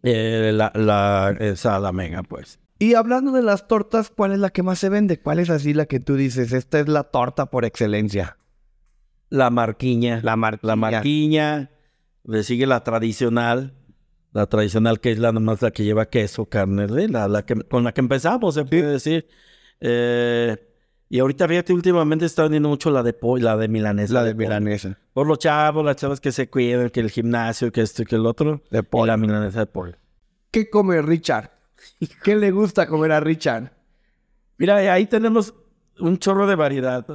[0.03, 2.59] Eh, la, la, esa, la mega, pues.
[2.79, 5.21] Y hablando de las tortas, ¿cuál es la que más se vende?
[5.21, 6.53] ¿Cuál es así la que tú dices?
[6.53, 8.39] Esta es la torta por excelencia.
[9.29, 10.21] La marquiña.
[10.23, 10.69] La marquilla.
[10.69, 11.71] La marquiña,
[12.25, 13.75] le sigue la tradicional,
[14.33, 17.85] la tradicional que es la nomás la que lleva queso, carne, la, la que, con
[17.85, 19.29] la que empezamos, se puede decir.
[19.81, 20.57] Eh,
[21.13, 24.15] y ahorita fíjate, últimamente está vendiendo mucho la de pollo, la de milanesa.
[24.15, 24.97] La de milanesa.
[25.13, 28.17] Por los chavos, las chavas que se cuidan, que el gimnasio, que esto y que
[28.17, 28.63] el otro.
[28.71, 29.09] De Y pollo.
[29.09, 29.93] la milanesa de pollo.
[30.51, 31.51] ¿Qué come Richard?
[32.25, 33.73] ¿Qué le gusta comer a Richard?
[34.57, 35.53] Mira, ahí tenemos
[36.01, 37.07] un chorro de variedad.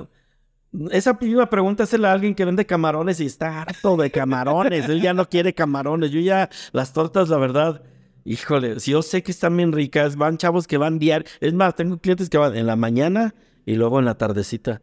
[0.92, 4.88] Esa misma pregunta es a alguien que vende camarones y está harto de camarones.
[4.90, 6.12] Él ya no quiere camarones.
[6.12, 7.82] Yo ya, las tortas, la verdad,
[8.26, 11.28] híjole, si yo sé que están bien ricas, van chavos que van diario.
[11.40, 13.34] Es más, tengo clientes que van en la mañana
[13.68, 14.82] y luego en la tardecita.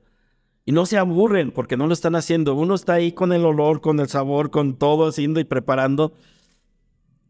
[0.67, 2.55] Y no se aburren porque no lo están haciendo.
[2.55, 6.13] Uno está ahí con el olor, con el sabor, con todo haciendo y preparando.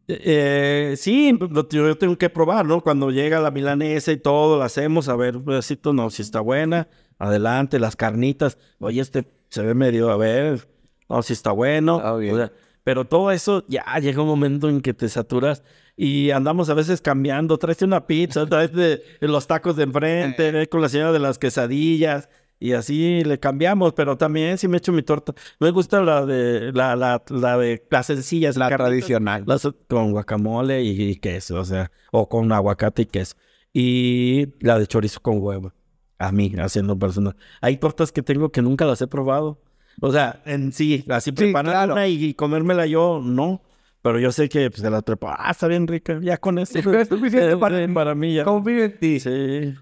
[0.08, 2.82] Eh, sí, lo- yo tengo que probar, ¿no?
[2.82, 6.40] Cuando llega la milanesa y todo, la hacemos, a ver, un pedacito, no, si está
[6.40, 6.88] buena,
[7.18, 10.68] adelante, las carnitas, oye, este se ve medio, a ver,
[11.08, 12.18] no, si está bueno.
[12.18, 12.34] Bien.
[12.34, 12.52] O sea,
[12.82, 15.62] pero todo eso, ya llega un momento en que te saturas
[15.96, 20.50] y andamos a veces cambiando, traes una pizza, traes de, de los tacos de enfrente,
[20.50, 22.28] ve con la señora de las quesadillas.
[22.60, 25.34] Y así le cambiamos, pero también si me echo mi torta.
[25.60, 29.44] Me gusta la de la, la, la de las sencillas, La tradicional.
[29.46, 33.36] Las con guacamole y, y queso, o sea, o con aguacate y queso.
[33.72, 35.72] Y la de chorizo con huevo.
[36.18, 37.36] A mí, haciendo personal.
[37.60, 39.60] Hay tortas que tengo que nunca las he probado.
[40.00, 41.92] O sea, en sí, así preparar claro.
[41.94, 43.62] una y, y comérmela yo, no.
[44.04, 45.34] Pero yo sé que pues, se las preparo.
[45.38, 46.18] Ah, está bien rica.
[46.20, 46.78] Ya con eso.
[46.78, 48.44] Es suficiente para- para mí ya.
[48.44, 49.18] Confío en ti.
[49.18, 49.74] Sí.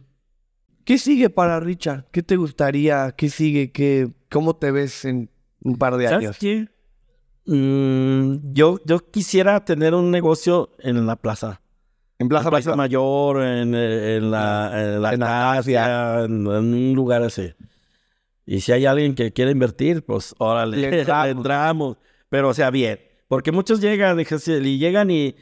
[0.85, 2.07] ¿Qué sigue para Richard?
[2.13, 3.11] ¿Qué te gustaría?
[3.17, 3.73] ¿Qué sigue?
[3.73, 5.29] ¿Qué, ¿Cómo te ves en
[5.65, 6.39] un par de ¿Sabes años?
[6.39, 6.69] qué?
[7.47, 11.61] Mm, yo, yo quisiera tener un negocio en la plaza.
[12.21, 13.35] En En Plaza, Plaza Mayor.
[13.39, 17.53] Mayor, en, eh, en la, en la En Acacia, en, un lugar así.
[18.47, 21.01] Y si hay alguien que quiere invertir, pues órale, Le
[21.31, 21.97] entramos.
[22.29, 23.01] Pero o sea, bien.
[23.33, 25.35] Porque muchos llegan y llegan y,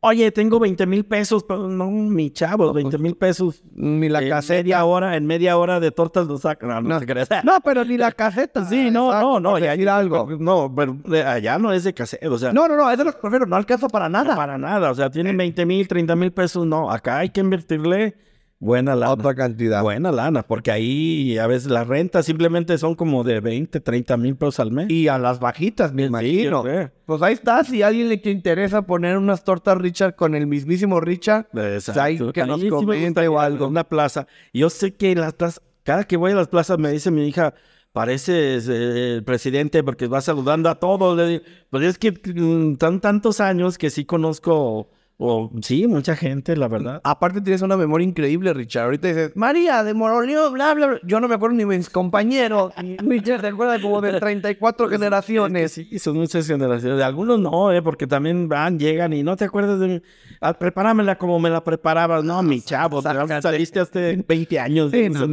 [0.00, 1.44] oye, tengo 20 mil pesos.
[1.44, 3.62] Pero no, mi chavo, 20 mil pesos.
[3.74, 4.58] Ni la en caseta.
[4.58, 6.68] media hora, en media hora de tortas lo sacan.
[6.68, 7.42] No, no, No.
[7.42, 8.64] No, pero ni la caseta.
[8.68, 10.28] Sí, no, Exacto, no, no, ya, decir algo.
[10.38, 13.46] no, pero allá no es de casero, o sea, No, no, no, eso lo prefiero.
[13.46, 14.36] No alcanza para no nada.
[14.36, 18.14] para nada, o sea, tienen 20 mil, 30 mil pesos, no, acá hay que invertirle
[18.58, 19.12] buena lana.
[19.12, 19.82] Otra cantidad.
[19.82, 24.36] Buena lana, porque ahí a veces las rentas simplemente son como de 20, 30 mil
[24.36, 24.90] pesos al mes.
[24.90, 26.64] Y a las bajitas, me imagino.
[27.06, 27.64] Pues ahí está.
[27.64, 32.00] Si a alguien le interesa poner unas tortas Richard con el mismísimo Richard, Exacto.
[32.00, 33.66] ahí que A nos mí sí me comente gustaría o algo.
[33.68, 34.26] Una plaza.
[34.52, 37.54] Yo sé que las plazas, cada que voy a las plazas me dice mi hija,
[37.92, 41.28] pareces eh, el presidente porque va saludando a todos.
[41.28, 44.90] Digo, pues es que mm, tan tantos años que sí conozco,
[45.20, 47.00] o sí, mucha gente, la verdad.
[47.02, 48.84] Aparte tienes una memoria increíble, Richard.
[48.84, 51.00] Ahorita dices, María de Moroleón, bla, bla, bla.
[51.02, 52.72] Yo no me acuerdo ni mis compañeros.
[52.98, 55.72] Richard se acuerda como de 34 generaciones.
[55.72, 56.98] Sí, son muchas generaciones.
[56.98, 60.02] De algunos no, eh, porque también van, llegan y no te acuerdas de mí.
[60.40, 62.22] Ah, prepáramela como me la preparabas.
[62.22, 64.92] No, mi chavo, te saliste hace 20 años.
[64.92, 65.26] Sí, no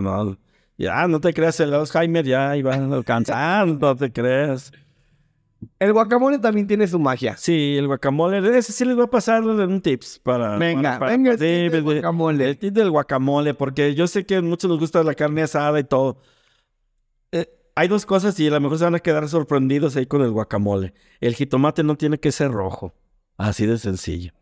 [0.00, 0.38] no.
[0.78, 4.72] Ya, no te creas, el Alzheimer ya iba alcanzando, no te creas.
[5.78, 7.36] El guacamole también tiene su magia.
[7.36, 10.56] Sí, el guacamole, ese sí les voy a pasar un tips para...
[10.56, 12.48] Venga, para- venga, el sí, tip del de- guacamole.
[12.48, 15.78] El tip del guacamole, porque yo sé que a muchos nos gusta la carne asada
[15.78, 16.18] y todo.
[17.32, 20.22] Eh, hay dos cosas y a lo mejor se van a quedar sorprendidos ahí con
[20.22, 20.94] el guacamole.
[21.20, 22.94] El jitomate no tiene que ser rojo,
[23.36, 24.32] así de sencillo.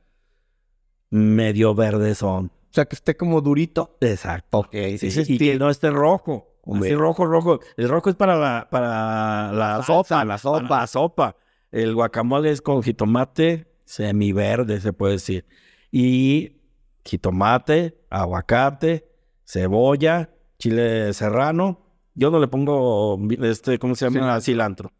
[1.11, 2.47] Medio verde son.
[2.47, 3.97] O sea, que esté como durito.
[4.01, 4.59] Exacto.
[4.59, 6.48] Ok, Sí, ese y que no esté rojo.
[6.71, 6.91] Hombre.
[6.91, 7.61] Así rojo, rojo.
[7.79, 10.23] El rojo es para la, para la sopa.
[10.27, 10.87] la sopa.
[10.87, 11.37] sopa.
[11.73, 15.47] El guacamole es con jitomate semiverde, se puede decir.
[15.91, 16.61] Y
[17.07, 19.11] jitomate, aguacate,
[19.47, 21.87] cebolla, chile serrano.
[22.15, 24.39] Yo no le pongo, este, ¿cómo se llama?
[24.43, 24.93] Cilantro.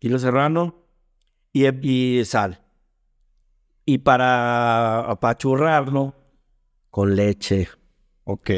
[0.00, 0.86] Chile serrano
[1.52, 2.62] y, y sal.
[3.84, 6.14] Y para apachurrarlo,
[6.88, 7.68] con leche.
[8.24, 8.50] Ok.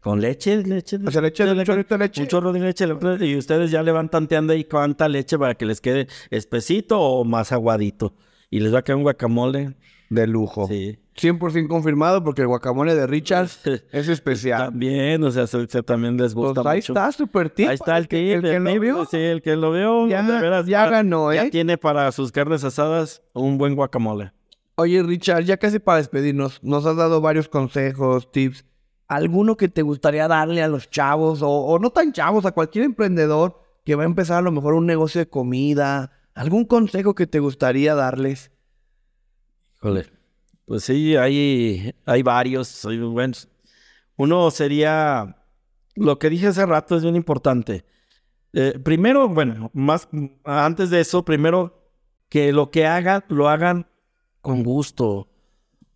[0.00, 0.98] Con leche, leche.
[1.06, 2.22] O sea, le echas un chorrito de leche.
[2.22, 2.86] Un chorro de leche.
[3.26, 7.24] Y ustedes ya le van tanteando ahí cuánta leche para que les quede espesito o
[7.24, 8.14] más aguadito.
[8.48, 9.74] Y les va a quedar un guacamole.
[10.08, 10.66] De lujo.
[10.66, 10.98] Sí.
[11.16, 13.48] 100% confirmado porque el guacamole de Richard
[13.92, 14.64] es especial.
[14.70, 16.94] También, o sea, se, se también les Pues gusta ahí mucho.
[16.94, 17.68] está, súper tip.
[17.68, 19.04] Ahí está el, que, el que lo vio.
[19.04, 20.08] Sí, el que lo vio.
[20.08, 21.50] Ya- de veras, ya para- ganó, Ya ¿eh?
[21.50, 24.32] tiene para sus carnes asadas un buen guacamole.
[24.74, 28.64] Oye, Richard, ya casi para despedirnos, nos has dado varios consejos, tips.
[29.10, 32.84] ¿Alguno que te gustaría darle a los chavos o, o no tan chavos, a cualquier
[32.84, 36.12] emprendedor que va a empezar a lo mejor un negocio de comida?
[36.32, 38.52] ¿Algún consejo que te gustaría darles?
[39.78, 40.06] Híjole.
[40.64, 43.48] Pues sí, hay, hay varios, hay buenos.
[44.14, 45.36] Uno sería,
[45.96, 47.84] lo que dije hace rato es bien importante.
[48.52, 50.08] Eh, primero, bueno, más
[50.44, 51.90] antes de eso, primero
[52.28, 53.88] que lo que hagan, lo hagan
[54.40, 55.29] con gusto,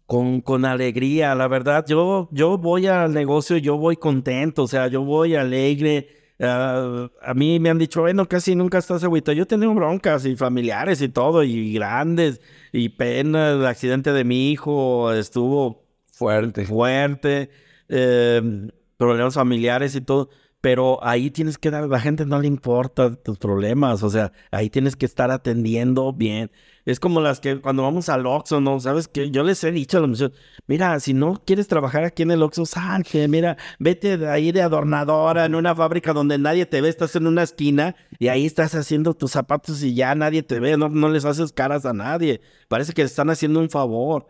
[0.06, 1.34] con, con alegría.
[1.34, 6.08] La verdad, yo, yo voy al negocio, yo voy contento, o sea, yo voy alegre.
[6.40, 9.32] Ah, a mí me han dicho, bueno, casi nunca estás agüita.
[9.32, 12.40] Yo he tenido broncas y familiares y todo, y grandes,
[12.72, 13.52] y pena.
[13.52, 16.64] El accidente de mi hijo estuvo Fuerte.
[16.66, 17.50] fuerte,
[17.88, 20.30] eh, problemas familiares y todo.
[20.64, 24.70] Pero ahí tienes que dar, la gente no le importa tus problemas, o sea, ahí
[24.70, 26.50] tienes que estar atendiendo bien.
[26.86, 28.80] Es como las que cuando vamos al Oxxo, ¿no?
[28.80, 30.32] ¿Sabes que Yo les he dicho a los muchachos,
[30.66, 34.62] mira, si no quieres trabajar aquí en el Oxxo, salte, mira, vete de ahí de
[34.62, 38.74] adornadora en una fábrica donde nadie te ve, estás en una esquina y ahí estás
[38.74, 42.40] haciendo tus zapatos y ya nadie te ve, no, no les haces caras a nadie.
[42.68, 44.28] Parece que están haciendo un favor.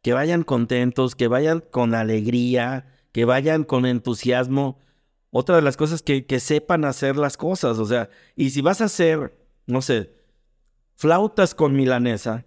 [0.00, 4.78] Que vayan contentos, que vayan con alegría, que vayan con entusiasmo.
[5.30, 8.80] Otra de las cosas que, que sepan hacer las cosas, o sea, y si vas
[8.80, 10.14] a hacer, no sé,
[10.94, 12.44] flautas con milanesa,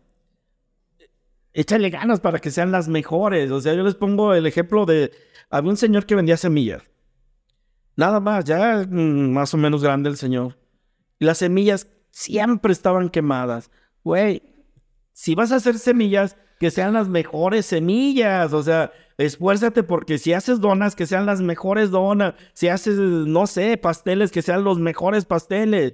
[1.53, 3.51] échale ganas para que sean las mejores.
[3.51, 5.11] O sea, yo les pongo el ejemplo de,
[5.49, 6.83] había un señor que vendía semillas.
[7.95, 10.57] Nada más, ya mm, más o menos grande el señor.
[11.19, 13.69] Y las semillas siempre estaban quemadas.
[14.03, 14.41] Güey,
[15.11, 18.53] si vas a hacer semillas, que sean las mejores semillas.
[18.53, 22.33] O sea, esfuérzate porque si haces donas, que sean las mejores donas.
[22.53, 25.93] Si haces, no sé, pasteles, que sean los mejores pasteles.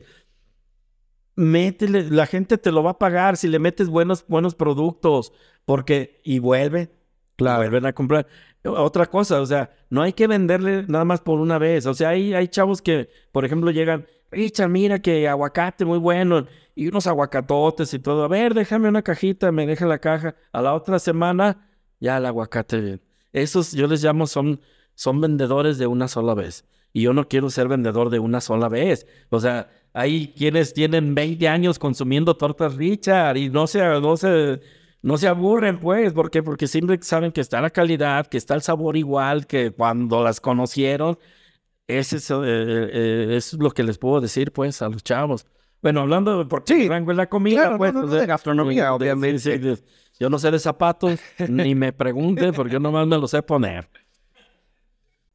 [1.35, 5.33] Métele, la gente te lo va a pagar si le metes buenos, buenos productos.
[5.65, 6.91] Porque, y vuelve,
[7.35, 7.57] Claro.
[7.57, 8.27] vuelven a comprar.
[8.63, 11.85] Otra cosa, o sea, no hay que venderle nada más por una vez.
[11.87, 16.45] O sea, hay, hay chavos que, por ejemplo, llegan, Richard, mira que aguacate muy bueno,
[16.75, 18.23] y unos aguacatotes y todo.
[18.23, 20.35] A ver, déjame una cajita, me deja la caja.
[20.51, 21.67] A la otra semana,
[21.99, 23.01] ya el aguacate bien.
[23.35, 24.61] Esos yo les llamo son,
[24.93, 26.65] son vendedores de una sola vez.
[26.93, 29.05] Y yo no quiero ser vendedor de una sola vez.
[29.29, 34.61] O sea, hay quienes tienen 20 años consumiendo tortas Richard y no se, no se,
[35.01, 36.13] no se aburren, pues.
[36.13, 36.41] ¿Por qué?
[36.41, 40.39] Porque siempre saben que está la calidad, que está el sabor igual que cuando las
[40.39, 41.19] conocieron.
[41.87, 45.45] Ese es, eh, eh, es lo que les puedo decir, pues, a los chavos.
[45.81, 47.93] Bueno, hablando de por qué Sí, rango en la comida, claro, pues.
[47.93, 49.59] no, no, de gastronomía, de- de- obviamente.
[49.59, 49.77] de-
[50.19, 53.89] yo no sé de zapatos, ni me pregunten, porque yo nomás me lo sé poner.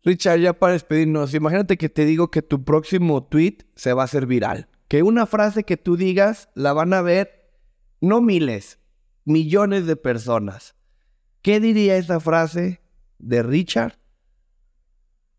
[0.03, 4.05] Richard, ya para despedirnos, imagínate que te digo que tu próximo tweet se va a
[4.07, 4.69] hacer viral.
[4.89, 7.51] Que una frase que tú digas la van a ver
[8.01, 8.79] no miles,
[9.25, 10.75] millones de personas.
[11.43, 12.81] ¿Qué diría esa frase
[13.19, 13.99] de Richard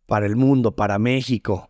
[0.06, 1.70] para el mundo, para México?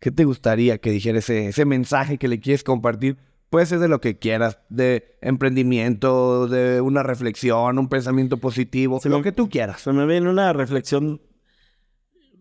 [0.00, 3.16] ¿Qué te gustaría que dijera ese, ese mensaje que le quieres compartir?
[3.52, 9.10] Puede ser de lo que quieras, de emprendimiento, de una reflexión, un pensamiento positivo, Se
[9.10, 9.82] lo me- que tú quieras.
[9.82, 11.20] Se me viene una reflexión.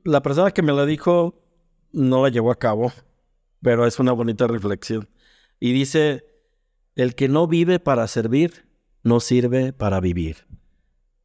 [0.05, 1.35] La persona que me la dijo
[1.91, 2.93] no la llevó a cabo,
[3.61, 5.09] pero es una bonita reflexión.
[5.59, 6.23] Y dice,
[6.95, 8.65] el que no vive para servir,
[9.03, 10.37] no sirve para vivir.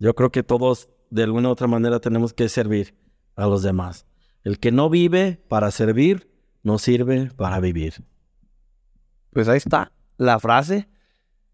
[0.00, 2.96] Yo creo que todos, de alguna u otra manera, tenemos que servir
[3.36, 4.04] a los demás.
[4.42, 6.28] El que no vive para servir,
[6.64, 8.04] no sirve para vivir.
[9.36, 9.92] Pues ahí está.
[10.16, 10.88] la frase.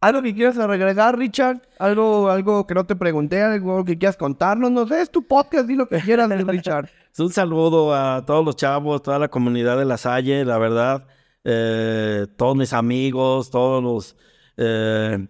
[0.00, 1.62] ¿Algo que quieras regresar, Richard?
[1.80, 3.42] ¿Algo, algo que no te pregunté?
[3.42, 4.70] ¿Algo que quieras contarnos?
[4.70, 6.88] No sé, es tu podcast, di lo que quieras, Richard.
[7.18, 11.08] Un saludo a todos los chavos, toda la comunidad de La Salle, la verdad.
[11.42, 14.16] Eh, todos mis amigos, todos los...
[14.58, 15.26] eh,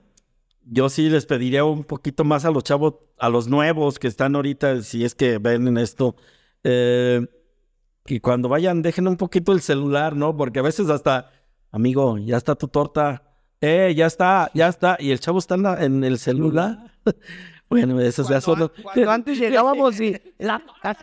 [0.67, 4.37] yo sí les pediría un poquito más a los chavos, a los nuevos que están
[4.37, 6.17] ahorita, si es que ven en esto,
[6.65, 7.27] eh,
[8.05, 10.37] que cuando vayan dejen un poquito el celular, ¿no?
[10.37, 11.31] Porque a veces hasta,
[11.73, 13.23] amigo, ya está tu torta,
[13.61, 16.93] eh, ya está, ya está, y el chavo está en, la- en el celular.
[17.69, 18.71] bueno, eso ya son...
[18.83, 20.17] Cuando antes llegábamos y...
[20.39, 20.63] La...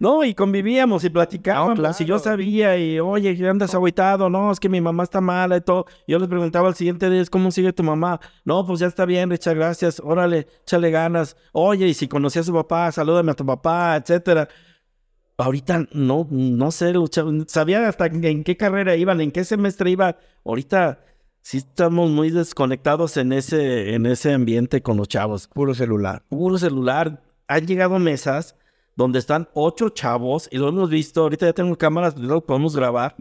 [0.00, 1.76] No, y convivíamos y platicábamos.
[1.76, 1.96] No, claro.
[2.00, 4.28] Y yo sabía, y oye, ¿qué andas agüitado?
[4.28, 5.86] No, es que mi mamá está mala y todo.
[6.08, 8.18] Yo les preguntaba al siguiente día, ¿cómo sigue tu mamá?
[8.44, 10.00] No, pues ya está bien, Richard, gracias.
[10.04, 11.36] Órale, échale ganas.
[11.52, 14.48] Oye, y si conocía a su papá, salúdame a tu papá, etcétera.
[15.38, 19.90] Ahorita no, no sé, los chavos- sabía hasta en qué carrera iban, en qué semestre
[19.90, 20.16] iban.
[20.44, 21.00] Ahorita
[21.42, 26.24] sí estamos muy desconectados en ese, en ese ambiente con los chavos Puro celular.
[26.28, 27.22] puro celular.
[27.48, 28.56] Han llegado mesas
[28.96, 31.20] donde están ocho chavos y lo hemos visto.
[31.22, 33.14] Ahorita ya tengo cámaras, lo podemos grabar.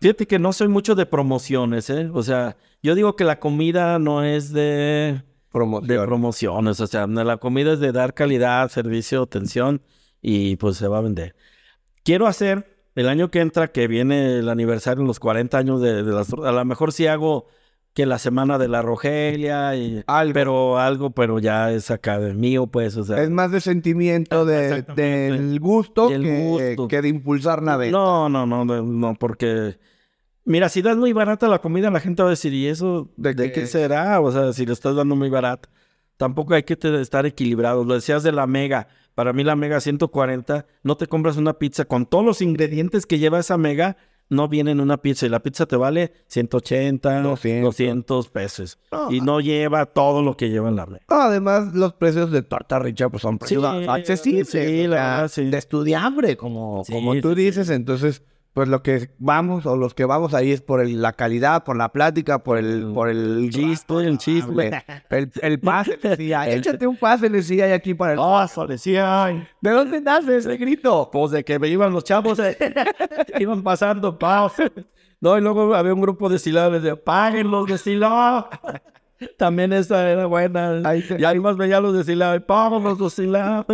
[0.00, 2.10] Fíjate que no soy mucho de promociones, ¿eh?
[2.12, 6.04] O sea, yo digo que la comida no es de, de Promoción.
[6.06, 6.80] promociones.
[6.80, 9.82] O sea, la comida es de dar calidad, servicio, atención
[10.20, 11.34] y pues se va a vender.
[12.04, 16.12] Quiero hacer el año que entra, que viene el aniversario, los 40 años de, de
[16.12, 16.32] las...
[16.32, 17.46] A lo mejor sí hago
[17.96, 20.34] que la semana de la Rogelia, y, Algo.
[20.34, 23.22] pero algo, pero ya es acá de mío, pues, o sea...
[23.22, 26.88] Es más de sentimiento de, del gusto, Del que, gusto.
[26.88, 27.90] que de impulsar venta.
[27.90, 29.78] No, no, no, no, no, porque...
[30.44, 33.32] Mira, si das muy barata la comida, la gente va a decir, ¿y eso ¿De
[33.34, 34.20] de, qué será?
[34.20, 35.68] O sea, si le estás dando muy barata.
[36.18, 37.86] Tampoco hay que te- estar equilibrados.
[37.86, 38.88] Lo decías de la Mega.
[39.14, 43.18] Para mí la Mega 140, no te compras una pizza con todos los ingredientes que
[43.18, 43.96] lleva esa Mega,
[44.28, 45.26] no viene en una pizza.
[45.26, 47.64] Y la pizza te vale 180, 200.
[47.64, 48.78] 200, pesos.
[48.90, 49.10] No.
[49.12, 51.04] Y no lleva todo lo que lleva en la Mega.
[51.08, 54.48] Además, los precios de torta richa pues, son precios Sí, accesibles.
[54.50, 55.44] sí, o la sea, verdad, sí.
[55.44, 57.70] De estudiambre, como, como tú dices.
[57.70, 58.22] Entonces,
[58.56, 61.76] pues lo que vamos o los que vamos ahí es por el- la calidad, por
[61.76, 64.82] la plática, por el, por el chiste, el chisme.
[65.10, 68.18] El, el pase, decía, échate un pase, decía aquí para el...
[68.18, 69.46] Oh, decía.
[69.60, 71.10] ¿De dónde nace ese grito?
[71.12, 72.56] Pues de que me iban los chavos, eh,
[73.38, 74.50] iban pasando, pa.
[75.20, 78.48] No, y luego había un grupo de silados, de paguen los de Silao.
[79.36, 80.80] También esa era buena.
[80.82, 83.66] Ahí se- y además veía los de Silao, paguen los de Silao.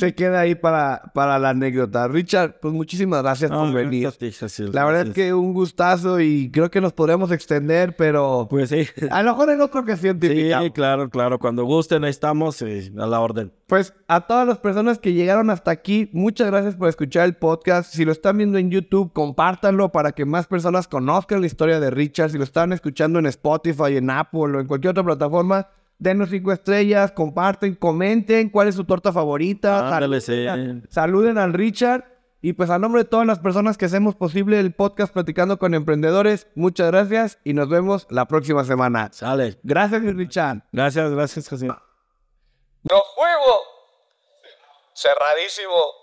[0.00, 2.08] Se queda ahí para, para la anécdota.
[2.08, 4.08] Richard, pues muchísimas gracias por venir.
[4.72, 8.86] La verdad es que un gustazo y creo que nos podríamos extender, pero Pues sí.
[9.10, 11.38] a lo mejor en otra ocasión te Sí, claro, claro.
[11.38, 13.52] Cuando gusten, ahí estamos eh, a la orden.
[13.66, 17.92] Pues a todas las personas que llegaron hasta aquí, muchas gracias por escuchar el podcast.
[17.94, 21.90] Si lo están viendo en YouTube, compártanlo para que más personas conozcan la historia de
[21.90, 22.30] Richard.
[22.30, 25.68] Si lo están escuchando en Spotify, en Apple o en cualquier otra plataforma,
[26.00, 29.94] denos cinco estrellas, comparten, comenten cuál es su torta favorita.
[29.94, 30.44] Ándale, sí.
[30.44, 32.04] saluden, saluden al Richard.
[32.42, 35.74] Y pues a nombre de todas las personas que hacemos posible el podcast Platicando con
[35.74, 39.10] Emprendedores, muchas gracias y nos vemos la próxima semana.
[39.12, 39.58] Sale.
[39.62, 40.62] Gracias, mi Richard.
[40.72, 41.66] Gracias, gracias, José.
[41.66, 43.60] ¡Nos fuimos!
[44.94, 45.99] Cerradísimo.